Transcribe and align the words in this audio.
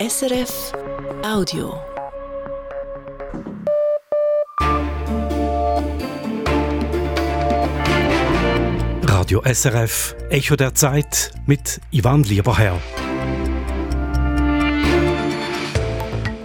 SRF 0.00 0.72
Audio. 1.22 1.74
Radio 9.02 9.42
SRF 9.44 10.16
Echo 10.30 10.56
der 10.56 10.74
Zeit 10.74 11.32
mit 11.44 11.82
Ivan 11.90 12.22
Lieberherr. 12.22 12.78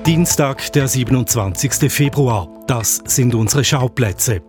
Dienstag, 0.06 0.74
der 0.74 0.90
27. 0.90 1.90
Februar. 1.90 2.50
Das 2.68 2.98
sind 3.06 3.34
unsere 3.34 3.64
Schauplätze. 3.64 4.42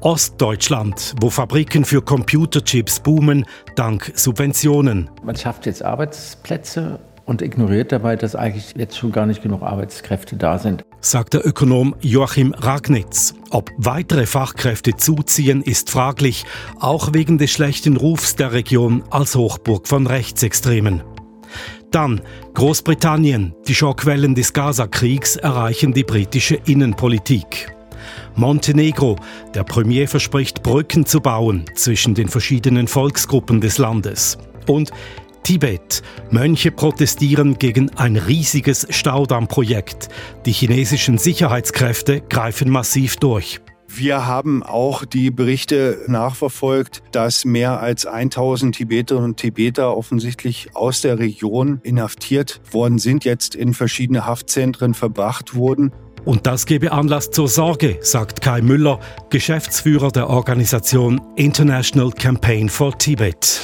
Ostdeutschland, 0.00 1.14
wo 1.20 1.30
Fabriken 1.30 1.84
für 1.84 2.02
Computerchips 2.02 2.98
boomen, 2.98 3.46
dank 3.76 4.10
Subventionen. 4.16 5.08
Man 5.22 5.36
schafft 5.36 5.66
jetzt 5.66 5.84
Arbeitsplätze 5.84 6.98
und 7.24 7.42
ignoriert 7.42 7.92
dabei, 7.92 8.16
dass 8.16 8.34
eigentlich 8.34 8.74
jetzt 8.76 8.96
schon 8.96 9.12
gar 9.12 9.26
nicht 9.26 9.42
genug 9.42 9.62
Arbeitskräfte 9.62 10.36
da 10.36 10.58
sind. 10.58 10.84
Sagt 11.00 11.34
der 11.34 11.46
Ökonom 11.46 11.94
Joachim 12.00 12.52
Ragnitz. 12.52 13.34
Ob 13.50 13.70
weitere 13.76 14.26
Fachkräfte 14.26 14.96
zuziehen, 14.96 15.62
ist 15.62 15.90
fraglich, 15.90 16.44
auch 16.80 17.12
wegen 17.12 17.38
des 17.38 17.50
schlechten 17.50 17.96
Rufs 17.96 18.36
der 18.36 18.52
Region 18.52 19.02
als 19.10 19.34
Hochburg 19.34 19.88
von 19.88 20.06
Rechtsextremen. 20.06 21.02
Dann 21.90 22.22
Großbritannien. 22.54 23.54
Die 23.68 23.74
Schockwellen 23.74 24.34
des 24.34 24.52
Gaza-Kriegs 24.52 25.36
erreichen 25.36 25.92
die 25.92 26.04
britische 26.04 26.58
Innenpolitik. 26.64 27.74
Montenegro. 28.34 29.16
Der 29.54 29.64
Premier 29.64 30.08
verspricht 30.08 30.62
Brücken 30.62 31.04
zu 31.04 31.20
bauen 31.20 31.64
zwischen 31.74 32.14
den 32.14 32.28
verschiedenen 32.28 32.88
Volksgruppen 32.88 33.60
des 33.60 33.78
Landes. 33.78 34.38
Und 34.66 34.90
Tibet. 35.42 36.02
Mönche 36.30 36.70
protestieren 36.70 37.58
gegen 37.58 37.90
ein 37.96 38.16
riesiges 38.16 38.86
Staudammprojekt. 38.90 40.08
Die 40.46 40.52
chinesischen 40.52 41.18
Sicherheitskräfte 41.18 42.20
greifen 42.20 42.70
massiv 42.70 43.16
durch. 43.16 43.60
Wir 43.94 44.26
haben 44.26 44.62
auch 44.62 45.04
die 45.04 45.30
Berichte 45.30 45.98
nachverfolgt, 46.06 47.02
dass 47.12 47.44
mehr 47.44 47.80
als 47.80 48.06
1000 48.06 48.74
Tibeterinnen 48.74 49.30
und 49.30 49.36
Tibeter 49.36 49.94
offensichtlich 49.94 50.70
aus 50.74 51.02
der 51.02 51.18
Region 51.18 51.80
inhaftiert 51.82 52.62
worden 52.70 52.98
sind, 52.98 53.26
jetzt 53.26 53.54
in 53.54 53.74
verschiedene 53.74 54.24
Haftzentren 54.24 54.94
verbracht 54.94 55.54
wurden. 55.54 55.92
Und 56.24 56.46
das 56.46 56.66
gebe 56.66 56.92
Anlass 56.92 57.30
zur 57.30 57.48
Sorge, 57.48 57.98
sagt 58.00 58.40
Kai 58.40 58.62
Müller, 58.62 59.00
Geschäftsführer 59.28 60.10
der 60.10 60.30
Organisation 60.30 61.20
International 61.36 62.12
Campaign 62.12 62.68
for 62.70 62.96
Tibet. 62.96 63.60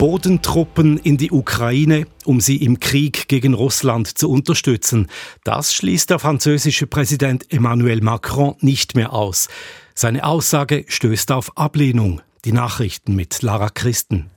Bodentruppen 0.00 0.96
in 0.96 1.18
die 1.18 1.30
Ukraine, 1.30 2.06
um 2.24 2.40
sie 2.40 2.56
im 2.56 2.80
Krieg 2.80 3.28
gegen 3.28 3.52
Russland 3.52 4.08
zu 4.08 4.30
unterstützen. 4.30 5.08
Das 5.44 5.74
schließt 5.74 6.08
der 6.08 6.18
französische 6.18 6.86
Präsident 6.86 7.52
Emmanuel 7.52 8.00
Macron 8.00 8.54
nicht 8.60 8.96
mehr 8.96 9.12
aus. 9.12 9.48
Seine 9.94 10.24
Aussage 10.24 10.86
stößt 10.88 11.32
auf 11.32 11.54
Ablehnung. 11.58 12.22
Die 12.46 12.52
Nachrichten 12.52 13.14
mit 13.14 13.42
Lara 13.42 13.68
Christen. 13.68 14.30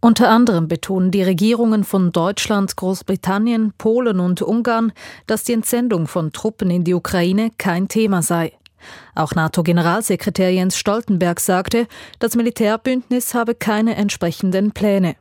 Unter 0.00 0.30
anderem 0.30 0.68
betonen 0.68 1.10
die 1.10 1.22
Regierungen 1.22 1.84
von 1.84 2.12
Deutschland, 2.12 2.74
Großbritannien, 2.76 3.74
Polen 3.76 4.20
und 4.20 4.40
Ungarn, 4.40 4.90
dass 5.26 5.44
die 5.44 5.52
Entsendung 5.52 6.06
von 6.06 6.32
Truppen 6.32 6.70
in 6.70 6.84
die 6.84 6.94
Ukraine 6.94 7.50
kein 7.58 7.88
Thema 7.88 8.22
sei. 8.22 8.54
Auch 9.14 9.34
NATO-Generalsekretär 9.34 10.52
Jens 10.52 10.76
Stoltenberg 10.76 11.40
sagte, 11.40 11.86
das 12.18 12.36
Militärbündnis 12.36 13.34
habe 13.34 13.54
keine 13.54 13.96
entsprechenden 13.96 14.72
Pläne. 14.72 15.16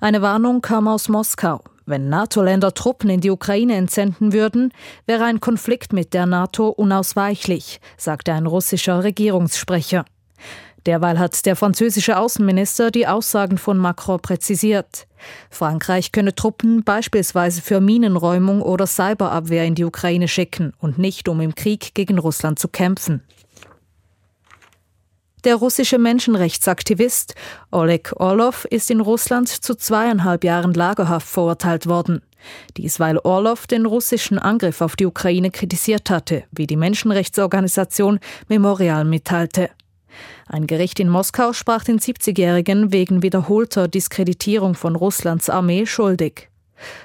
Eine 0.00 0.22
Warnung 0.22 0.60
kam 0.60 0.88
aus 0.88 1.08
Moskau. 1.08 1.60
Wenn 1.84 2.08
NATO-Länder 2.08 2.74
Truppen 2.74 3.10
in 3.10 3.20
die 3.20 3.30
Ukraine 3.30 3.74
entsenden 3.74 4.32
würden, 4.32 4.72
wäre 5.06 5.24
ein 5.24 5.40
Konflikt 5.40 5.92
mit 5.92 6.14
der 6.14 6.26
NATO 6.26 6.68
unausweichlich, 6.68 7.80
sagte 7.96 8.32
ein 8.32 8.46
russischer 8.46 9.02
Regierungssprecher. 9.02 10.04
Derweil 10.86 11.18
hat 11.18 11.46
der 11.46 11.56
französische 11.56 12.16
Außenminister 12.16 12.90
die 12.90 13.06
Aussagen 13.06 13.58
von 13.58 13.78
Macron 13.78 14.20
präzisiert. 14.20 15.06
Frankreich 15.50 16.10
könne 16.10 16.34
Truppen 16.34 16.82
beispielsweise 16.82 17.62
für 17.62 17.80
Minenräumung 17.80 18.62
oder 18.62 18.86
Cyberabwehr 18.86 19.64
in 19.64 19.76
die 19.76 19.84
Ukraine 19.84 20.26
schicken 20.26 20.72
und 20.80 20.98
nicht 20.98 21.28
um 21.28 21.40
im 21.40 21.54
Krieg 21.54 21.94
gegen 21.94 22.18
Russland 22.18 22.58
zu 22.58 22.68
kämpfen. 22.68 23.22
Der 25.44 25.56
russische 25.56 25.98
Menschenrechtsaktivist 25.98 27.34
Oleg 27.72 28.12
Orlov 28.16 28.64
ist 28.66 28.90
in 28.90 29.00
Russland 29.00 29.48
zu 29.48 29.74
zweieinhalb 29.74 30.44
Jahren 30.44 30.72
Lagerhaft 30.72 31.26
verurteilt 31.26 31.86
worden. 31.86 32.22
Dies, 32.76 33.00
weil 33.00 33.18
Orlov 33.18 33.66
den 33.66 33.86
russischen 33.86 34.38
Angriff 34.38 34.80
auf 34.80 34.94
die 34.94 35.06
Ukraine 35.06 35.50
kritisiert 35.50 36.10
hatte, 36.10 36.44
wie 36.52 36.66
die 36.66 36.76
Menschenrechtsorganisation 36.76 38.20
Memorial 38.48 39.04
mitteilte. 39.04 39.70
Ein 40.46 40.66
Gericht 40.66 41.00
in 41.00 41.08
Moskau 41.08 41.52
sprach 41.52 41.84
den 41.84 41.98
70-Jährigen 41.98 42.92
wegen 42.92 43.22
wiederholter 43.22 43.88
Diskreditierung 43.88 44.74
von 44.74 44.96
Russlands 44.96 45.50
Armee 45.50 45.86
schuldig. 45.86 46.48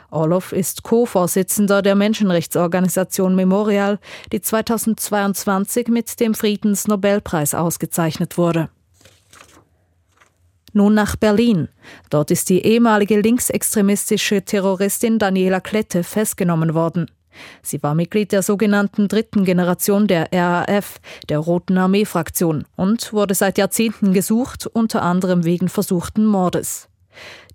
Orlov 0.10 0.52
ist 0.52 0.84
Co-Vorsitzender 0.84 1.82
der 1.82 1.96
Menschenrechtsorganisation 1.96 3.36
Memorial, 3.36 4.00
die 4.32 4.42
2022 4.42 5.88
mit 5.90 6.20
dem 6.20 6.34
Friedensnobelpreis 6.34 7.54
ausgezeichnet 7.54 8.38
wurde. 8.38 8.70
Nun 10.74 10.94
nach 10.94 11.16
Berlin. 11.16 11.70
Dort 12.10 12.30
ist 12.30 12.50
die 12.50 12.62
ehemalige 12.62 13.20
linksextremistische 13.20 14.44
Terroristin 14.44 15.18
Daniela 15.18 15.60
Klette 15.60 16.04
festgenommen 16.04 16.74
worden. 16.74 17.10
Sie 17.62 17.82
war 17.84 17.96
Mitglied 17.96 18.32
der 18.32 18.44
sogenannten 18.44 19.08
dritten 19.08 19.46
Generation 19.46 20.08
der 20.08 20.30
RAF, 20.32 21.00
der 21.30 21.40
Roten 21.40 21.78
Armee-Fraktion, 21.78 22.66
und 22.76 23.14
wurde 23.14 23.34
seit 23.34 23.58
Jahrzehnten 23.58 24.14
gesucht, 24.14 24.68
unter 24.68 25.02
anderem 25.02 25.44
wegen 25.44 25.70
versuchten 25.70 26.26
Mordes. 26.26 26.88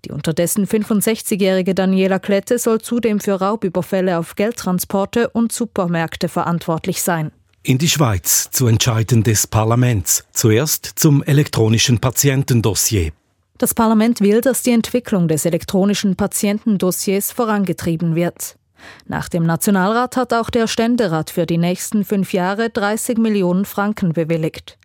Die 0.05 0.11
unterdessen 0.11 0.67
65-jährige 0.67 1.73
Daniela 1.73 2.19
Klette 2.19 2.59
soll 2.59 2.81
zudem 2.81 3.19
für 3.19 3.33
Raubüberfälle 3.33 4.17
auf 4.17 4.35
Geldtransporte 4.35 5.29
und 5.29 5.51
Supermärkte 5.53 6.27
verantwortlich 6.27 7.01
sein. 7.01 7.31
In 7.65 7.77
die 7.77 7.87
Schweiz 7.87 8.49
zu 8.51 8.67
Entscheiden 8.67 9.23
des 9.23 9.47
Parlaments. 9.47 10.25
Zuerst 10.33 10.85
zum 10.95 11.23
elektronischen 11.23 11.99
Patientendossier. 11.99 13.13
Das 13.57 13.73
Parlament 13.73 14.19
will, 14.19 14.41
dass 14.41 14.63
die 14.63 14.71
Entwicklung 14.71 15.29
des 15.29 15.45
elektronischen 15.45 16.17
Patientendossiers 16.17 17.31
vorangetrieben 17.31 18.15
wird. 18.15 18.57
Nach 19.05 19.29
dem 19.29 19.43
Nationalrat 19.43 20.17
hat 20.17 20.33
auch 20.33 20.49
der 20.49 20.67
Ständerat 20.67 21.29
für 21.29 21.45
die 21.45 21.57
nächsten 21.57 22.05
fünf 22.05 22.33
Jahre 22.33 22.69
30 22.69 23.17
Millionen 23.17 23.65
Franken 23.65 24.13
bewilligt. 24.13 24.77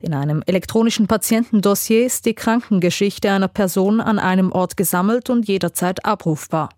In 0.00 0.14
einem 0.14 0.42
elektronischen 0.46 1.06
Patientendossier 1.06 2.04
ist 2.04 2.26
die 2.26 2.34
Krankengeschichte 2.34 3.30
einer 3.30 3.48
Person 3.48 4.00
an 4.00 4.18
einem 4.18 4.50
Ort 4.50 4.76
gesammelt 4.76 5.30
und 5.30 5.46
jederzeit 5.46 6.04
abrufbar. 6.04 6.70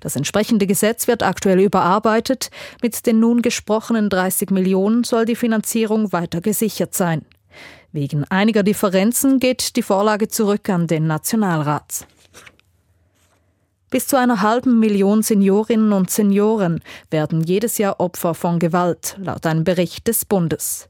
Das 0.00 0.16
entsprechende 0.16 0.66
Gesetz 0.66 1.08
wird 1.08 1.22
aktuell 1.22 1.60
überarbeitet. 1.60 2.50
Mit 2.82 3.06
den 3.06 3.20
nun 3.20 3.42
gesprochenen 3.42 4.08
30 4.08 4.50
Millionen 4.50 5.04
soll 5.04 5.24
die 5.24 5.36
Finanzierung 5.36 6.12
weiter 6.12 6.40
gesichert 6.40 6.94
sein. 6.94 7.24
Wegen 7.92 8.24
einiger 8.24 8.62
Differenzen 8.62 9.40
geht 9.40 9.76
die 9.76 9.82
Vorlage 9.82 10.28
zurück 10.28 10.68
an 10.68 10.86
den 10.86 11.06
Nationalrat. 11.06 12.06
Bis 13.90 14.06
zu 14.06 14.16
einer 14.16 14.42
halben 14.42 14.80
Million 14.80 15.22
Seniorinnen 15.22 15.92
und 15.92 16.10
Senioren 16.10 16.80
werden 17.10 17.42
jedes 17.42 17.78
Jahr 17.78 18.00
Opfer 18.00 18.34
von 18.34 18.58
Gewalt, 18.58 19.16
laut 19.18 19.46
einem 19.46 19.64
Bericht 19.64 20.06
des 20.06 20.26
Bundes. 20.26 20.88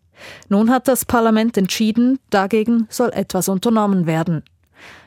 Nun 0.49 0.71
hat 0.71 0.89
das 0.89 1.05
Parlament 1.05 1.57
entschieden, 1.57 2.19
dagegen 2.31 2.89
soll 2.91 3.11
etwas 3.11 3.49
unternommen 3.49 4.07
werden. 4.07 4.43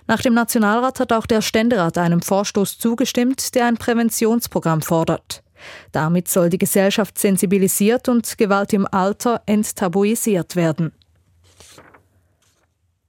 Nach 0.08 0.22
dem 0.22 0.34
Nationalrat 0.34 1.00
hat 1.00 1.12
auch 1.12 1.26
der 1.26 1.42
Ständerat 1.42 1.98
einem 1.98 2.22
Vorstoß 2.22 2.78
zugestimmt, 2.78 3.56
der 3.56 3.66
ein 3.66 3.78
Präventionsprogramm 3.78 4.82
fordert. 4.82 5.44
Damit 5.92 6.28
soll 6.28 6.50
die 6.50 6.58
Gesellschaft 6.58 7.20
sensibilisiert 7.20 8.10
und 8.10 8.38
Gewalt 8.38 8.74
im 8.74 8.88
Alter 8.90 9.42
enttabuisiert 9.46 10.56
werden. 10.56 10.92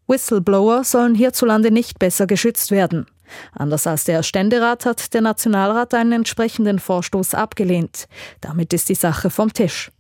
Whistleblower 0.07 0.85
sollen 0.85 1.15
hierzulande 1.15 1.71
nicht 1.71 1.99
besser 1.99 2.27
geschützt 2.27 2.71
werden. 2.71 3.07
Anders 3.53 3.87
als 3.87 4.05
der 4.05 4.23
Ständerat 4.23 4.87
hat 4.87 5.15
der 5.15 5.21
Nationalrat 5.21 5.95
einen 5.95 6.13
entsprechenden 6.13 6.79
Vorstoß 6.79 7.35
abgelehnt. 7.35 8.09
Damit 8.41 8.73
ist 8.73 8.89
die 8.89 8.95
Sache 8.95 9.31
vom 9.31 9.53
Tisch. 9.53 9.91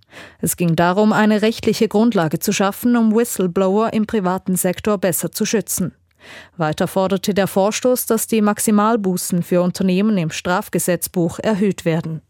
Es 0.40 0.56
ging 0.56 0.76
darum, 0.76 1.12
eine 1.12 1.42
rechtliche 1.42 1.88
Grundlage 1.88 2.38
zu 2.38 2.52
schaffen, 2.52 2.96
um 2.96 3.14
Whistleblower 3.14 3.92
im 3.92 4.06
privaten 4.06 4.56
Sektor 4.56 4.98
besser 4.98 5.32
zu 5.32 5.46
schützen. 5.46 5.94
Weiter 6.56 6.86
forderte 6.86 7.34
der 7.34 7.46
Vorstoß, 7.46 8.06
dass 8.06 8.26
die 8.26 8.42
Maximalbußen 8.42 9.42
für 9.42 9.62
Unternehmen 9.62 10.18
im 10.18 10.30
Strafgesetzbuch 10.30 11.38
erhöht 11.38 11.84
werden. 11.84 12.22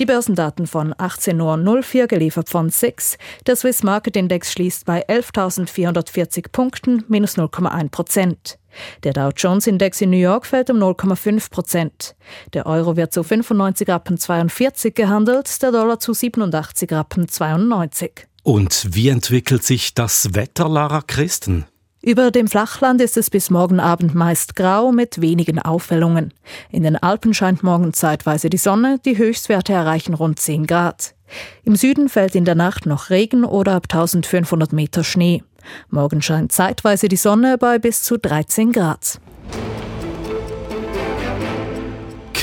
Die 0.00 0.06
Börsendaten 0.06 0.66
von 0.66 0.92
18.04 0.94 2.00
Uhr 2.02 2.06
geliefert 2.08 2.48
von 2.48 2.68
SIX. 2.68 3.16
Der 3.46 3.54
Swiss 3.54 3.84
Market 3.84 4.16
Index 4.16 4.50
schließt 4.50 4.84
bei 4.84 5.06
11.440 5.06 6.46
Punkten, 6.50 7.04
minus 7.06 7.38
0,1 7.38 7.90
Prozent. 7.90 8.58
Der 9.04 9.12
Dow 9.12 9.30
Jones 9.36 9.68
Index 9.68 10.00
in 10.00 10.10
New 10.10 10.16
York 10.16 10.46
fällt 10.46 10.68
um 10.68 10.78
0,5 10.78 11.48
Prozent. 11.48 12.16
Der 12.54 12.66
Euro 12.66 12.96
wird 12.96 13.12
zu 13.12 13.22
95 13.22 13.88
Rappen 13.88 14.18
42 14.18 14.96
gehandelt, 14.96 15.62
der 15.62 15.70
Dollar 15.70 16.00
zu 16.00 16.12
87 16.12 16.90
Rappen 16.90 17.28
92. 17.28 18.26
Und 18.42 18.88
wie 18.90 19.10
entwickelt 19.10 19.62
sich 19.62 19.94
das 19.94 20.34
Wetter, 20.34 20.68
Lara 20.68 21.02
Christen? 21.02 21.66
Über 22.04 22.30
dem 22.30 22.48
Flachland 22.48 23.00
ist 23.00 23.16
es 23.16 23.30
bis 23.30 23.48
morgen 23.48 23.80
Abend 23.80 24.14
meist 24.14 24.56
grau 24.56 24.92
mit 24.92 25.22
wenigen 25.22 25.58
Aufhellungen. 25.58 26.34
In 26.70 26.82
den 26.82 26.96
Alpen 26.96 27.32
scheint 27.32 27.62
morgen 27.62 27.94
zeitweise 27.94 28.50
die 28.50 28.58
Sonne, 28.58 29.00
die 29.06 29.16
Höchstwerte 29.16 29.72
erreichen 29.72 30.12
rund 30.12 30.38
10 30.38 30.66
Grad. 30.66 31.14
Im 31.62 31.76
Süden 31.76 32.10
fällt 32.10 32.34
in 32.34 32.44
der 32.44 32.56
Nacht 32.56 32.84
noch 32.84 33.08
Regen 33.08 33.46
oder 33.46 33.72
ab 33.72 33.86
1500 33.90 34.74
Meter 34.74 35.02
Schnee. 35.02 35.44
Morgen 35.88 36.20
scheint 36.20 36.52
zeitweise 36.52 37.08
die 37.08 37.16
Sonne 37.16 37.56
bei 37.56 37.78
bis 37.78 38.02
zu 38.02 38.18
13 38.18 38.72
Grad. 38.72 39.18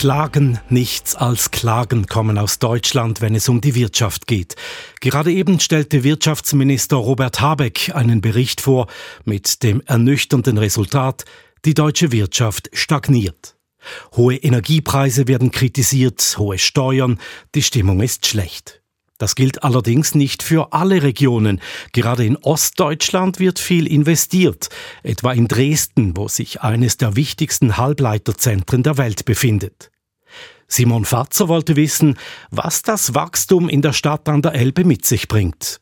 Klagen, 0.01 0.57
nichts 0.68 1.15
als 1.15 1.51
Klagen 1.51 2.07
kommen 2.07 2.39
aus 2.39 2.57
Deutschland, 2.57 3.21
wenn 3.21 3.36
es 3.36 3.48
um 3.48 3.62
die 3.62 3.75
Wirtschaft 3.75 4.25
geht. 4.25 4.56
Gerade 5.00 5.31
eben 5.31 5.59
stellte 5.59 6.03
Wirtschaftsminister 6.03 6.95
Robert 6.95 7.39
Habeck 7.39 7.92
einen 7.94 8.19
Bericht 8.19 8.62
vor 8.62 8.88
mit 9.25 9.62
dem 9.62 9.80
ernüchternden 9.86 10.57
Resultat, 10.57 11.25
die 11.65 11.75
deutsche 11.75 12.12
Wirtschaft 12.12 12.71
stagniert. 12.74 13.56
Hohe 14.15 14.38
Energiepreise 14.38 15.27
werden 15.27 15.51
kritisiert, 15.51 16.36
hohe 16.39 16.57
Steuern, 16.57 17.19
die 17.54 17.62
Stimmung 17.62 18.01
ist 18.01 18.25
schlecht. 18.25 18.81
Das 19.21 19.35
gilt 19.35 19.63
allerdings 19.63 20.15
nicht 20.15 20.41
für 20.41 20.73
alle 20.73 21.03
Regionen. 21.03 21.62
Gerade 21.91 22.25
in 22.25 22.38
Ostdeutschland 22.38 23.38
wird 23.38 23.59
viel 23.59 23.85
investiert, 23.85 24.69
etwa 25.03 25.31
in 25.31 25.47
Dresden, 25.47 26.18
wo 26.18 26.27
sich 26.27 26.63
eines 26.63 26.97
der 26.97 27.15
wichtigsten 27.15 27.77
Halbleiterzentren 27.77 28.81
der 28.81 28.97
Welt 28.97 29.25
befindet. 29.25 29.91
Simon 30.68 31.06
Fatzer 31.06 31.50
wollte 31.50 31.75
wissen, 31.75 32.18
was 32.50 32.81
das 32.81 33.13
Wachstum 33.13 33.69
in 33.69 33.83
der 33.83 33.94
Stadt 33.94 34.27
an 34.27 34.41
der 34.41 34.56
Elbe 34.56 34.85
mit 34.85 35.06
sich 35.06 35.27
bringt. 35.27 35.81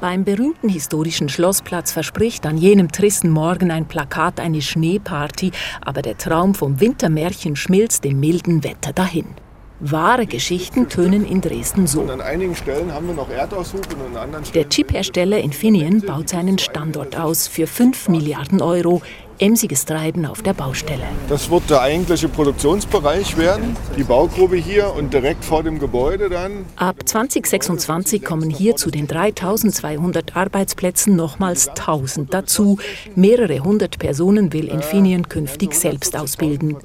Beim 0.00 0.24
berühmten 0.24 0.68
historischen 0.68 1.28
Schlossplatz 1.28 1.92
verspricht 1.92 2.46
an 2.46 2.58
jenem 2.58 2.90
tristen 2.90 3.30
Morgen 3.30 3.70
ein 3.70 3.86
Plakat 3.86 4.40
eine 4.40 4.60
Schneeparty, 4.60 5.52
aber 5.80 6.02
der 6.02 6.18
Traum 6.18 6.56
vom 6.56 6.80
Wintermärchen 6.80 7.54
schmilzt 7.54 8.04
im 8.04 8.18
milden 8.18 8.64
Wetter 8.64 8.92
dahin. 8.92 9.36
Wahre 9.84 10.26
Geschichten 10.26 10.88
tönen 10.88 11.26
in 11.26 11.40
Dresden 11.40 11.88
so. 11.88 12.02
an 12.02 12.20
einigen 12.20 12.54
Stellen 12.54 12.92
haben 12.92 13.08
wir 13.08 13.14
noch 13.14 13.28
Erdaushub 13.28 13.84
und 13.92 14.16
an 14.16 14.22
anderen 14.24 14.44
Stellen 14.44 14.62
Der 14.62 14.68
Chiphersteller 14.68 15.38
Infineon 15.38 16.02
baut 16.02 16.28
seinen 16.28 16.58
Standort 16.58 17.16
aus 17.16 17.48
für 17.48 17.66
5 17.66 18.08
Milliarden 18.08 18.62
Euro 18.62 19.02
emsiges 19.42 19.84
Treiben 19.84 20.24
auf 20.24 20.40
der 20.42 20.54
Baustelle. 20.54 21.02
Das 21.28 21.50
wird 21.50 21.68
der 21.68 21.80
eigentliche 21.80 22.28
Produktionsbereich 22.28 23.36
werden, 23.36 23.76
die 23.96 24.04
Baugrube 24.04 24.56
hier 24.56 24.94
und 24.94 25.12
direkt 25.12 25.44
vor 25.44 25.64
dem 25.64 25.80
Gebäude 25.80 26.30
dann. 26.30 26.64
Ab 26.76 26.96
2026 27.04 28.24
kommen 28.24 28.50
hier 28.50 28.76
zu 28.76 28.92
den 28.92 29.08
3200 29.08 30.36
Arbeitsplätzen 30.36 31.16
nochmals 31.16 31.68
1000 31.70 32.32
dazu. 32.32 32.78
Mehrere 33.16 33.58
hundert 33.58 33.98
Personen 33.98 34.52
will 34.52 34.68
Infineon 34.68 35.28
künftig 35.28 35.74
selbst 35.74 36.16
ausbilden. 36.16 36.76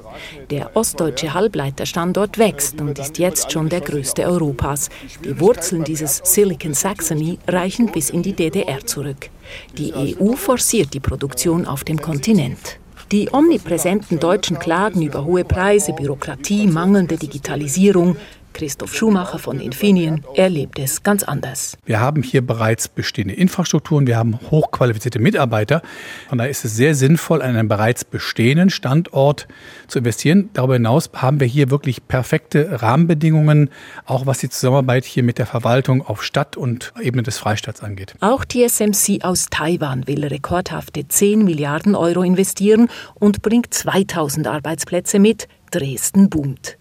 Der 0.49 0.75
ostdeutsche 0.75 1.35
Halbleiterstandort 1.35 2.39
wächst 2.39 2.81
und 2.81 2.97
ist 2.97 3.19
jetzt 3.19 3.51
schon 3.51 3.69
der 3.69 3.81
größte 3.81 4.23
Europas. 4.23 4.89
Die 5.23 5.39
Wurzeln 5.39 5.83
dieses 5.83 6.21
Silicon 6.23 6.73
Saxony 6.73 7.37
reichen 7.47 7.91
bis 7.91 8.09
in 8.09 8.23
die 8.23 8.33
DDR 8.33 8.83
zurück. 8.83 9.29
Die 9.77 9.93
EU 9.93 10.33
forciert 10.33 10.93
die 10.93 10.99
Produktion 10.99 11.65
auf 11.65 11.83
dem 11.83 12.01
Kontinent. 12.01 12.79
Die 13.11 13.29
omnipräsenten 13.31 14.19
deutschen 14.19 14.59
Klagen 14.59 15.01
über 15.01 15.23
hohe 15.23 15.45
Preise, 15.45 15.93
Bürokratie, 15.93 16.67
mangelnde 16.67 17.17
Digitalisierung, 17.17 18.17
Christoph 18.57 18.95
Schumacher 18.95 19.37
von 19.37 19.59
Infineon 19.59 20.25
erlebt 20.33 20.79
es 20.79 21.03
ganz 21.03 21.21
anders. 21.21 21.77
Wir 21.85 21.99
haben 21.99 22.23
hier 22.23 22.41
bereits 22.41 22.87
bestehende 22.87 23.35
Infrastrukturen, 23.35 24.07
wir 24.07 24.17
haben 24.17 24.39
hochqualifizierte 24.49 25.19
Mitarbeiter. 25.19 25.83
Von 26.27 26.39
daher 26.39 26.49
ist 26.49 26.65
es 26.65 26.75
sehr 26.75 26.95
sinnvoll, 26.95 27.43
an 27.43 27.55
einem 27.55 27.67
bereits 27.67 28.03
bestehenden 28.03 28.71
Standort 28.71 29.47
zu 29.85 29.99
investieren. 29.99 30.49
Darüber 30.53 30.73
hinaus 30.73 31.11
haben 31.13 31.39
wir 31.39 31.45
hier 31.45 31.69
wirklich 31.69 32.07
perfekte 32.07 32.81
Rahmenbedingungen, 32.81 33.69
auch 34.07 34.25
was 34.25 34.39
die 34.39 34.49
Zusammenarbeit 34.49 35.05
hier 35.05 35.21
mit 35.21 35.37
der 35.37 35.45
Verwaltung 35.45 36.03
auf 36.03 36.23
Stadt- 36.23 36.57
und 36.57 36.93
Ebene 36.99 37.21
des 37.21 37.37
Freistaats 37.37 37.83
angeht. 37.83 38.15
Auch 38.21 38.43
TSMC 38.43 39.19
aus 39.21 39.51
Taiwan 39.51 40.07
will 40.07 40.25
rekordhafte 40.25 41.07
10 41.07 41.45
Milliarden 41.45 41.93
Euro 41.93 42.23
investieren 42.23 42.89
und 43.13 43.43
bringt 43.43 43.71
2000 43.71 44.47
Arbeitsplätze 44.47 45.19
mit. 45.19 45.47
Dresden 45.69 46.29
boomt. 46.31 46.77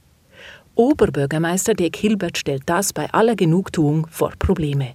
Oberbürgermeister 0.76 1.72
Dirk 1.72 1.96
Hilbert 1.96 2.36
stellt 2.36 2.64
das 2.66 2.92
bei 2.92 3.10
aller 3.10 3.34
Genugtuung 3.34 4.06
vor 4.10 4.32
Probleme. 4.38 4.92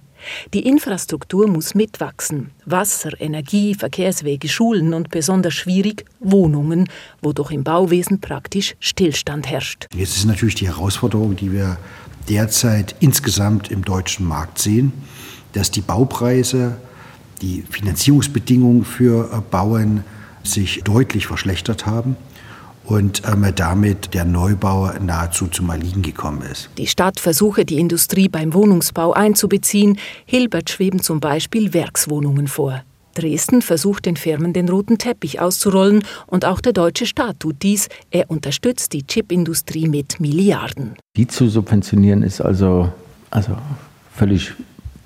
Die 0.54 0.64
Infrastruktur 0.64 1.48
muss 1.48 1.74
mitwachsen. 1.74 2.52
Wasser, 2.64 3.20
Energie, 3.20 3.74
Verkehrswege, 3.74 4.48
Schulen 4.48 4.94
und 4.94 5.10
besonders 5.10 5.54
schwierig 5.54 6.04
Wohnungen, 6.20 6.88
wodurch 7.20 7.50
im 7.50 7.64
Bauwesen 7.64 8.20
praktisch 8.20 8.76
Stillstand 8.78 9.50
herrscht. 9.50 9.88
Jetzt 9.92 10.16
ist 10.16 10.24
natürlich 10.26 10.54
die 10.54 10.68
Herausforderung, 10.68 11.34
die 11.34 11.50
wir 11.50 11.76
derzeit 12.28 12.94
insgesamt 13.00 13.72
im 13.72 13.84
deutschen 13.84 14.24
Markt 14.24 14.60
sehen, 14.60 14.92
dass 15.52 15.72
die 15.72 15.80
Baupreise, 15.80 16.76
die 17.40 17.64
Finanzierungsbedingungen 17.68 18.84
für 18.84 19.42
Bauern 19.50 20.04
sich 20.44 20.82
deutlich 20.84 21.26
verschlechtert 21.26 21.86
haben 21.86 22.16
und 22.92 23.22
ähm, 23.26 23.46
damit 23.56 24.12
der 24.12 24.24
Neubau 24.24 24.90
nahezu 25.00 25.46
zum 25.46 25.70
Erliegen 25.70 26.02
gekommen 26.02 26.42
ist. 26.42 26.68
Die 26.76 26.86
Stadt 26.86 27.20
versuche, 27.20 27.64
die 27.64 27.78
Industrie 27.78 28.28
beim 28.28 28.52
Wohnungsbau 28.52 29.12
einzubeziehen. 29.12 29.98
Hilbert 30.26 30.68
schweben 30.68 31.00
zum 31.00 31.18
Beispiel 31.18 31.72
Werkswohnungen 31.72 32.48
vor. 32.48 32.82
Dresden 33.14 33.62
versucht 33.62 34.06
den 34.06 34.16
Firmen 34.16 34.52
den 34.52 34.68
roten 34.68 34.98
Teppich 34.98 35.40
auszurollen 35.40 36.04
und 36.26 36.44
auch 36.44 36.60
der 36.60 36.72
deutsche 36.72 37.06
Staat 37.06 37.40
tut 37.40 37.56
dies. 37.62 37.88
Er 38.10 38.30
unterstützt 38.30 38.92
die 38.92 39.06
Chipindustrie 39.06 39.88
mit 39.88 40.20
Milliarden. 40.20 40.96
Die 41.16 41.26
zu 41.26 41.48
subventionieren 41.48 42.22
ist 42.22 42.40
also, 42.40 42.92
also 43.30 43.56
völlig 44.14 44.52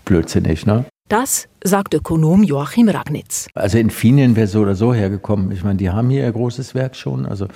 blödsinnig. 0.04 0.66
Ne? 0.66 0.84
Das 1.08 1.46
sagt 1.62 1.94
Ökonom 1.94 2.42
Joachim 2.42 2.88
Ragnitz. 2.88 3.46
Also 3.54 3.78
Infineon 3.78 4.34
wäre 4.34 4.48
so 4.48 4.62
oder 4.62 4.74
so 4.74 4.92
hergekommen. 4.92 5.52
Ich 5.52 5.62
meine, 5.62 5.76
die 5.76 5.88
haben 5.88 6.10
hier 6.10 6.24
ihr 6.24 6.32
großes 6.32 6.74
Werk 6.74 6.96
schon. 6.96 7.26
Also 7.26 7.46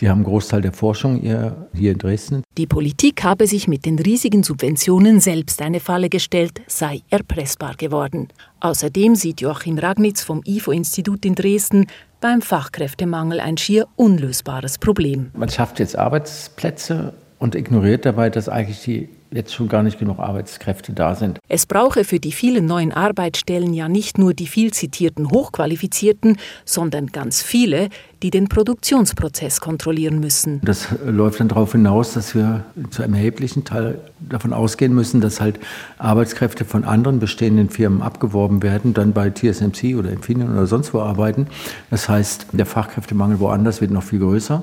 die 0.00 0.10
haben 0.10 0.18
einen 0.18 0.24
Großteil 0.24 0.60
der 0.60 0.74
Forschung 0.74 1.16
hier, 1.16 1.68
hier 1.72 1.92
in 1.92 1.98
Dresden. 1.98 2.42
Die 2.58 2.66
Politik 2.66 3.24
habe 3.24 3.46
sich 3.46 3.68
mit 3.68 3.86
den 3.86 3.98
riesigen 3.98 4.42
Subventionen 4.42 5.18
selbst 5.20 5.62
eine 5.62 5.80
Falle 5.80 6.10
gestellt, 6.10 6.60
sei 6.66 7.00
erpressbar 7.08 7.74
geworden. 7.76 8.28
Außerdem 8.60 9.14
sieht 9.14 9.40
Joachim 9.40 9.78
Ragnitz 9.78 10.22
vom 10.22 10.42
IFO-Institut 10.44 11.24
in 11.24 11.34
Dresden 11.34 11.86
beim 12.20 12.42
Fachkräftemangel 12.42 13.40
ein 13.40 13.56
schier 13.56 13.86
unlösbares 13.96 14.76
Problem. 14.76 15.30
Man 15.34 15.48
schafft 15.48 15.78
jetzt 15.78 15.96
Arbeitsplätze 15.96 17.14
und 17.38 17.54
ignoriert 17.54 18.04
dabei, 18.04 18.28
dass 18.28 18.50
eigentlich 18.50 18.82
die 18.82 19.08
jetzt 19.32 19.54
schon 19.54 19.68
gar 19.68 19.82
nicht 19.82 19.98
genug 19.98 20.18
Arbeitskräfte 20.18 20.92
da 20.92 21.14
sind. 21.14 21.38
Es 21.48 21.66
brauche 21.66 22.04
für 22.04 22.18
die 22.18 22.32
vielen 22.32 22.66
neuen 22.66 22.92
Arbeitsstellen 22.92 23.72
ja 23.72 23.88
nicht 23.88 24.18
nur 24.18 24.34
die 24.34 24.46
viel 24.46 24.72
zitierten 24.72 25.30
Hochqualifizierten, 25.30 26.36
sondern 26.64 27.06
ganz 27.08 27.42
viele, 27.42 27.88
die 28.22 28.30
den 28.30 28.48
Produktionsprozess 28.48 29.60
kontrollieren 29.60 30.20
müssen. 30.20 30.60
Das 30.64 30.88
läuft 31.04 31.40
dann 31.40 31.48
darauf 31.48 31.72
hinaus, 31.72 32.12
dass 32.12 32.34
wir 32.34 32.64
zu 32.90 33.02
einem 33.02 33.14
erheblichen 33.14 33.64
Teil 33.64 33.98
davon 34.18 34.52
ausgehen 34.52 34.94
müssen, 34.94 35.20
dass 35.20 35.40
halt 35.40 35.58
Arbeitskräfte 35.98 36.64
von 36.64 36.84
anderen 36.84 37.20
bestehenden 37.20 37.70
Firmen 37.70 38.02
abgeworben 38.02 38.62
werden, 38.62 38.94
dann 38.94 39.12
bei 39.12 39.30
TSMC 39.30 39.96
oder 39.96 40.10
Infineon 40.10 40.52
oder 40.52 40.66
sonst 40.66 40.92
wo 40.92 41.00
arbeiten. 41.00 41.46
Das 41.90 42.08
heißt, 42.08 42.48
der 42.52 42.66
Fachkräftemangel 42.66 43.40
woanders 43.40 43.80
wird 43.80 43.90
noch 43.90 44.02
viel 44.02 44.18
größer 44.18 44.62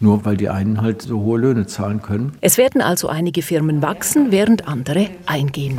nur 0.00 0.24
weil 0.24 0.36
die 0.36 0.48
einen 0.48 0.82
halt 0.82 1.02
so 1.02 1.20
hohe 1.20 1.38
Löhne 1.38 1.66
zahlen 1.66 2.02
können. 2.02 2.32
Es 2.40 2.58
werden 2.58 2.80
also 2.80 3.08
einige 3.08 3.42
Firmen 3.42 3.82
wachsen, 3.82 4.30
während 4.30 4.68
andere 4.68 5.08
eingehen. 5.26 5.78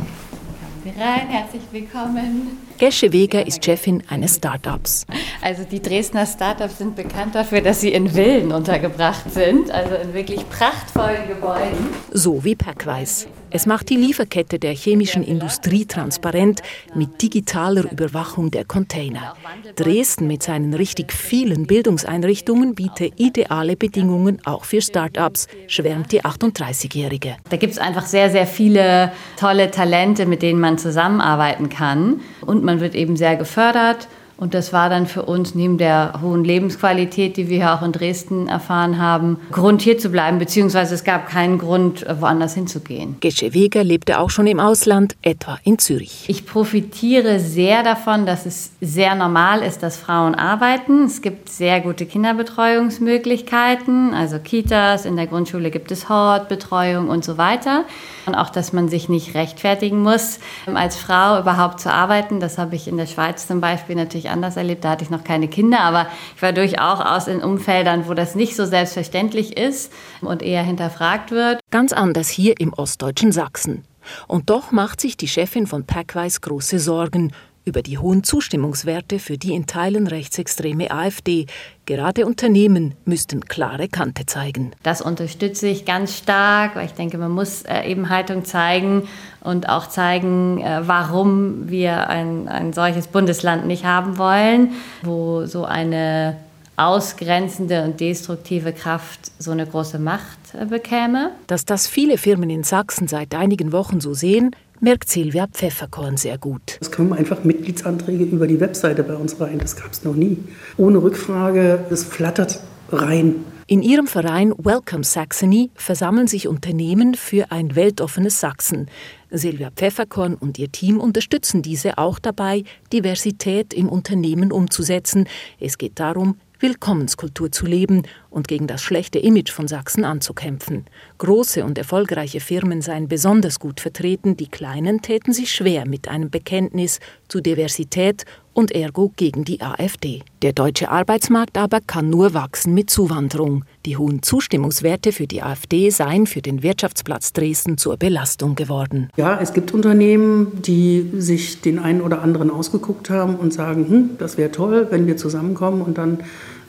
Rein, 0.98 1.28
herzlich 1.28 1.62
willkommen. 1.70 2.58
Gesche 2.78 3.12
Weger 3.12 3.46
ist 3.46 3.64
Chefin 3.64 4.02
eines 4.08 4.36
Startups. 4.36 5.04
Also 5.42 5.64
die 5.64 5.82
Dresdner 5.82 6.24
Startups 6.24 6.78
sind 6.78 6.96
bekannt 6.96 7.34
dafür, 7.34 7.60
dass 7.60 7.80
sie 7.80 7.92
in 7.92 8.08
Villen 8.08 8.52
untergebracht 8.52 9.30
sind, 9.30 9.70
also 9.70 9.96
in 9.96 10.14
wirklich 10.14 10.48
prachtvollen 10.48 11.28
Gebäuden. 11.28 11.88
So 12.12 12.42
wie 12.42 12.54
Packwise. 12.54 13.26
Es 13.50 13.64
macht 13.64 13.88
die 13.88 13.96
Lieferkette 13.96 14.58
der 14.58 14.72
chemischen 14.72 15.22
Industrie 15.22 15.86
transparent 15.86 16.60
mit 16.94 17.22
digitaler 17.22 17.90
Überwachung 17.90 18.50
der 18.50 18.66
Container. 18.66 19.34
Dresden 19.74 20.26
mit 20.26 20.42
seinen 20.42 20.74
richtig 20.74 21.12
vielen 21.12 21.66
Bildungseinrichtungen 21.66 22.74
bietet 22.74 23.14
ideale 23.16 23.76
Bedingungen 23.76 24.38
auch 24.44 24.64
für 24.64 24.82
Start-ups, 24.82 25.46
schwärmt 25.66 26.12
die 26.12 26.22
38-Jährige. 26.22 27.36
Da 27.48 27.56
gibt 27.56 27.72
es 27.72 27.78
einfach 27.78 28.04
sehr, 28.04 28.30
sehr 28.30 28.46
viele 28.46 29.12
tolle 29.38 29.70
Talente, 29.70 30.26
mit 30.26 30.42
denen 30.42 30.60
man 30.60 30.76
zusammenarbeiten 30.76 31.70
kann. 31.70 32.20
Und 32.44 32.64
man 32.64 32.80
wird 32.80 32.94
eben 32.94 33.16
sehr 33.16 33.36
gefördert. 33.36 34.08
Und 34.38 34.54
das 34.54 34.72
war 34.72 34.88
dann 34.88 35.06
für 35.08 35.22
uns 35.22 35.56
neben 35.56 35.78
der 35.78 36.20
hohen 36.22 36.44
Lebensqualität, 36.44 37.36
die 37.36 37.48
wir 37.48 37.56
hier 37.56 37.74
auch 37.74 37.82
in 37.82 37.90
Dresden 37.90 38.46
erfahren 38.46 39.02
haben, 39.02 39.40
Grund 39.50 39.82
hier 39.82 39.98
zu 39.98 40.10
bleiben, 40.10 40.38
beziehungsweise 40.38 40.94
es 40.94 41.02
gab 41.02 41.28
keinen 41.28 41.58
Grund, 41.58 42.06
woanders 42.20 42.54
hinzugehen. 42.54 43.16
Gesche 43.18 43.52
Weger 43.52 43.82
lebte 43.82 44.20
auch 44.20 44.30
schon 44.30 44.46
im 44.46 44.60
Ausland, 44.60 45.16
etwa 45.22 45.58
in 45.64 45.80
Zürich. 45.80 46.26
Ich 46.28 46.46
profitiere 46.46 47.40
sehr 47.40 47.82
davon, 47.82 48.26
dass 48.26 48.46
es 48.46 48.70
sehr 48.80 49.16
normal 49.16 49.62
ist, 49.62 49.82
dass 49.82 49.96
Frauen 49.96 50.36
arbeiten. 50.36 51.06
Es 51.06 51.20
gibt 51.20 51.48
sehr 51.48 51.80
gute 51.80 52.06
Kinderbetreuungsmöglichkeiten, 52.06 54.14
also 54.14 54.38
Kitas, 54.38 55.04
in 55.04 55.16
der 55.16 55.26
Grundschule 55.26 55.72
gibt 55.72 55.90
es 55.90 56.08
Hortbetreuung 56.08 57.08
und 57.08 57.24
so 57.24 57.38
weiter. 57.38 57.86
Und 58.26 58.36
auch, 58.36 58.50
dass 58.50 58.72
man 58.72 58.88
sich 58.88 59.08
nicht 59.08 59.34
rechtfertigen 59.34 60.00
muss, 60.02 60.38
als 60.66 60.96
Frau 60.96 61.40
überhaupt 61.40 61.80
zu 61.80 61.90
arbeiten. 61.90 62.40
Das 62.40 62.58
habe 62.58 62.76
ich 62.76 62.86
in 62.86 62.98
der 62.98 63.06
Schweiz 63.06 63.48
zum 63.48 63.62
Beispiel 63.62 63.96
natürlich 63.96 64.27
anders 64.28 64.56
erlebt. 64.56 64.84
Da 64.84 64.90
hatte 64.90 65.04
ich 65.04 65.10
noch 65.10 65.24
keine 65.24 65.48
Kinder, 65.48 65.80
aber 65.80 66.06
ich 66.36 66.42
war 66.42 66.52
durchaus 66.52 67.26
in 67.26 67.42
Umfeldern, 67.42 68.08
wo 68.08 68.14
das 68.14 68.34
nicht 68.34 68.56
so 68.56 68.64
selbstverständlich 68.64 69.56
ist 69.56 69.92
und 70.20 70.42
eher 70.42 70.62
hinterfragt 70.62 71.30
wird. 71.30 71.60
Ganz 71.70 71.92
anders 71.92 72.28
hier 72.28 72.54
im 72.58 72.72
ostdeutschen 72.72 73.32
Sachsen. 73.32 73.84
Und 74.26 74.50
doch 74.50 74.72
macht 74.72 75.00
sich 75.00 75.16
die 75.16 75.28
Chefin 75.28 75.66
von 75.66 75.84
Packwise 75.84 76.40
große 76.40 76.78
Sorgen 76.78 77.32
über 77.68 77.82
die 77.82 77.98
hohen 77.98 78.24
Zustimmungswerte 78.24 79.18
für 79.18 79.38
die 79.38 79.54
in 79.54 79.66
Teilen 79.66 80.06
rechtsextreme 80.06 80.90
AfD. 80.90 81.46
Gerade 81.86 82.26
Unternehmen 82.26 82.94
müssten 83.04 83.42
klare 83.42 83.88
Kante 83.88 84.26
zeigen. 84.26 84.72
Das 84.82 85.00
unterstütze 85.00 85.68
ich 85.68 85.84
ganz 85.84 86.16
stark, 86.16 86.74
weil 86.74 86.86
ich 86.86 86.92
denke, 86.92 87.18
man 87.18 87.30
muss 87.30 87.62
äh, 87.62 87.88
eben 87.88 88.08
Haltung 88.08 88.44
zeigen 88.44 89.08
und 89.40 89.68
auch 89.68 89.88
zeigen, 89.88 90.60
äh, 90.60 90.80
warum 90.86 91.68
wir 91.68 92.08
ein, 92.08 92.48
ein 92.48 92.72
solches 92.72 93.06
Bundesland 93.06 93.66
nicht 93.66 93.84
haben 93.84 94.18
wollen, 94.18 94.72
wo 95.02 95.46
so 95.46 95.64
eine 95.64 96.36
ausgrenzende 96.78 97.82
und 97.82 98.00
destruktive 98.00 98.72
Kraft 98.72 99.32
so 99.38 99.50
eine 99.50 99.66
große 99.66 99.98
Macht 99.98 100.38
äh, 100.54 100.64
bekäme. 100.64 101.32
Dass 101.48 101.64
das 101.64 101.88
viele 101.88 102.18
Firmen 102.18 102.50
in 102.50 102.62
Sachsen 102.62 103.08
seit 103.08 103.34
einigen 103.34 103.72
Wochen 103.72 104.00
so 104.00 104.14
sehen, 104.14 104.52
merkt 104.80 105.10
Silvia 105.10 105.46
Pfefferkorn 105.46 106.16
sehr 106.16 106.38
gut. 106.38 106.78
Es 106.80 106.90
kommen 106.90 107.12
einfach 107.12 107.44
Mitgliedsanträge 107.44 108.24
über 108.24 108.46
die 108.46 108.60
Webseite 108.60 109.02
bei 109.02 109.14
uns 109.14 109.40
rein. 109.40 109.58
Das 109.58 109.76
gab 109.76 109.92
es 109.92 110.04
noch 110.04 110.14
nie. 110.14 110.38
Ohne 110.76 111.02
Rückfrage, 111.02 111.86
es 111.90 112.04
flattert 112.04 112.60
rein. 112.90 113.36
In 113.70 113.82
ihrem 113.82 114.06
Verein 114.06 114.54
Welcome 114.56 115.04
Saxony 115.04 115.70
versammeln 115.74 116.26
sich 116.26 116.48
Unternehmen 116.48 117.14
für 117.14 117.50
ein 117.50 117.76
weltoffenes 117.76 118.40
Sachsen. 118.40 118.86
Silvia 119.30 119.70
Pfefferkorn 119.70 120.36
und 120.36 120.58
ihr 120.58 120.72
Team 120.72 120.98
unterstützen 120.98 121.60
diese 121.60 121.98
auch 121.98 122.18
dabei, 122.18 122.64
Diversität 122.94 123.74
im 123.74 123.90
Unternehmen 123.90 124.52
umzusetzen. 124.52 125.28
Es 125.60 125.76
geht 125.76 126.00
darum, 126.00 126.36
Willkommenskultur 126.60 127.52
zu 127.52 127.66
leben 127.66 128.04
und 128.30 128.48
gegen 128.48 128.66
das 128.66 128.82
schlechte 128.82 129.18
Image 129.18 129.50
von 129.50 129.68
Sachsen 129.68 130.04
anzukämpfen. 130.04 130.84
Große 131.18 131.64
und 131.64 131.78
erfolgreiche 131.78 132.40
Firmen 132.40 132.82
seien 132.82 133.08
besonders 133.08 133.58
gut 133.58 133.80
vertreten, 133.80 134.36
die 134.36 134.48
kleinen 134.48 135.02
täten 135.02 135.32
sich 135.32 135.52
schwer 135.52 135.86
mit 135.86 136.08
einem 136.08 136.30
Bekenntnis 136.30 137.00
zu 137.28 137.40
Diversität 137.40 138.24
und 138.58 138.72
ergo 138.72 139.12
gegen 139.14 139.44
die 139.44 139.60
AfD. 139.60 140.22
Der 140.42 140.52
deutsche 140.52 140.90
Arbeitsmarkt 140.90 141.56
aber 141.56 141.80
kann 141.80 142.10
nur 142.10 142.34
wachsen 142.34 142.74
mit 142.74 142.90
Zuwanderung. 142.90 143.64
Die 143.86 143.96
hohen 143.96 144.20
Zustimmungswerte 144.22 145.12
für 145.12 145.28
die 145.28 145.42
AfD 145.42 145.90
seien 145.90 146.26
für 146.26 146.42
den 146.42 146.64
Wirtschaftsplatz 146.64 147.32
Dresden 147.32 147.78
zur 147.78 147.96
Belastung 147.96 148.56
geworden. 148.56 149.10
Ja, 149.16 149.38
es 149.40 149.52
gibt 149.52 149.72
Unternehmen, 149.72 150.60
die 150.62 151.08
sich 151.18 151.60
den 151.60 151.78
einen 151.78 152.00
oder 152.00 152.20
anderen 152.20 152.50
ausgeguckt 152.50 153.10
haben 153.10 153.36
und 153.36 153.52
sagen, 153.52 153.88
hm, 153.88 154.10
das 154.18 154.36
wäre 154.38 154.50
toll, 154.50 154.88
wenn 154.90 155.06
wir 155.06 155.16
zusammenkommen 155.16 155.80
und 155.80 155.96
dann 155.96 156.18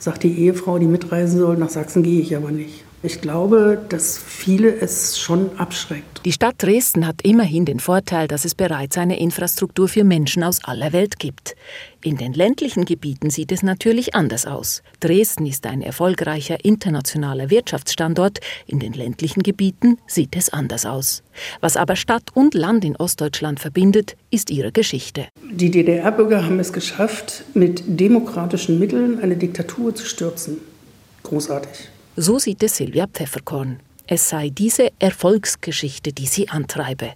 sagt 0.00 0.24
die 0.24 0.36
Ehefrau, 0.40 0.78
die 0.78 0.86
mitreisen 0.86 1.38
soll, 1.38 1.56
nach 1.56 1.68
Sachsen 1.68 2.02
gehe 2.02 2.20
ich 2.20 2.34
aber 2.36 2.50
nicht. 2.50 2.84
Ich 3.02 3.22
glaube, 3.22 3.82
dass 3.88 4.18
viele 4.18 4.74
es 4.74 5.18
schon 5.18 5.58
abschreckt. 5.58 6.20
Die 6.26 6.32
Stadt 6.32 6.56
Dresden 6.58 7.06
hat 7.06 7.22
immerhin 7.22 7.64
den 7.64 7.80
Vorteil, 7.80 8.28
dass 8.28 8.44
es 8.44 8.54
bereits 8.54 8.98
eine 8.98 9.18
Infrastruktur 9.18 9.88
für 9.88 10.04
Menschen 10.04 10.44
aus 10.44 10.62
aller 10.64 10.92
Welt 10.92 11.18
gibt. 11.18 11.56
In 12.04 12.18
den 12.18 12.34
ländlichen 12.34 12.84
Gebieten 12.84 13.30
sieht 13.30 13.52
es 13.52 13.62
natürlich 13.62 14.14
anders 14.14 14.44
aus. 14.44 14.82
Dresden 15.00 15.46
ist 15.46 15.64
ein 15.64 15.80
erfolgreicher 15.80 16.62
internationaler 16.62 17.48
Wirtschaftsstandort. 17.48 18.40
In 18.66 18.80
den 18.80 18.92
ländlichen 18.92 19.42
Gebieten 19.42 19.96
sieht 20.06 20.36
es 20.36 20.50
anders 20.50 20.84
aus. 20.84 21.22
Was 21.62 21.78
aber 21.78 21.96
Stadt 21.96 22.24
und 22.34 22.52
Land 22.52 22.84
in 22.84 22.96
Ostdeutschland 22.96 23.60
verbindet, 23.60 24.16
ist 24.30 24.50
ihre 24.50 24.72
Geschichte. 24.72 25.26
Die 25.50 25.70
DDR-Bürger 25.70 26.44
haben 26.44 26.60
es 26.60 26.74
geschafft, 26.74 27.44
mit 27.54 27.82
demokratischen 27.86 28.78
Mitteln 28.78 29.20
eine 29.20 29.36
Diktatur 29.36 29.94
zu 29.94 30.04
stürzen. 30.04 30.58
Großartig. 31.22 31.89
So 32.16 32.38
sieht 32.38 32.62
es 32.62 32.76
Silvia 32.76 33.06
Pfefferkorn. 33.06 33.78
Es 34.06 34.28
sei 34.28 34.50
diese 34.50 34.88
Erfolgsgeschichte, 34.98 36.12
die 36.12 36.26
sie 36.26 36.48
antreibe. 36.48 37.12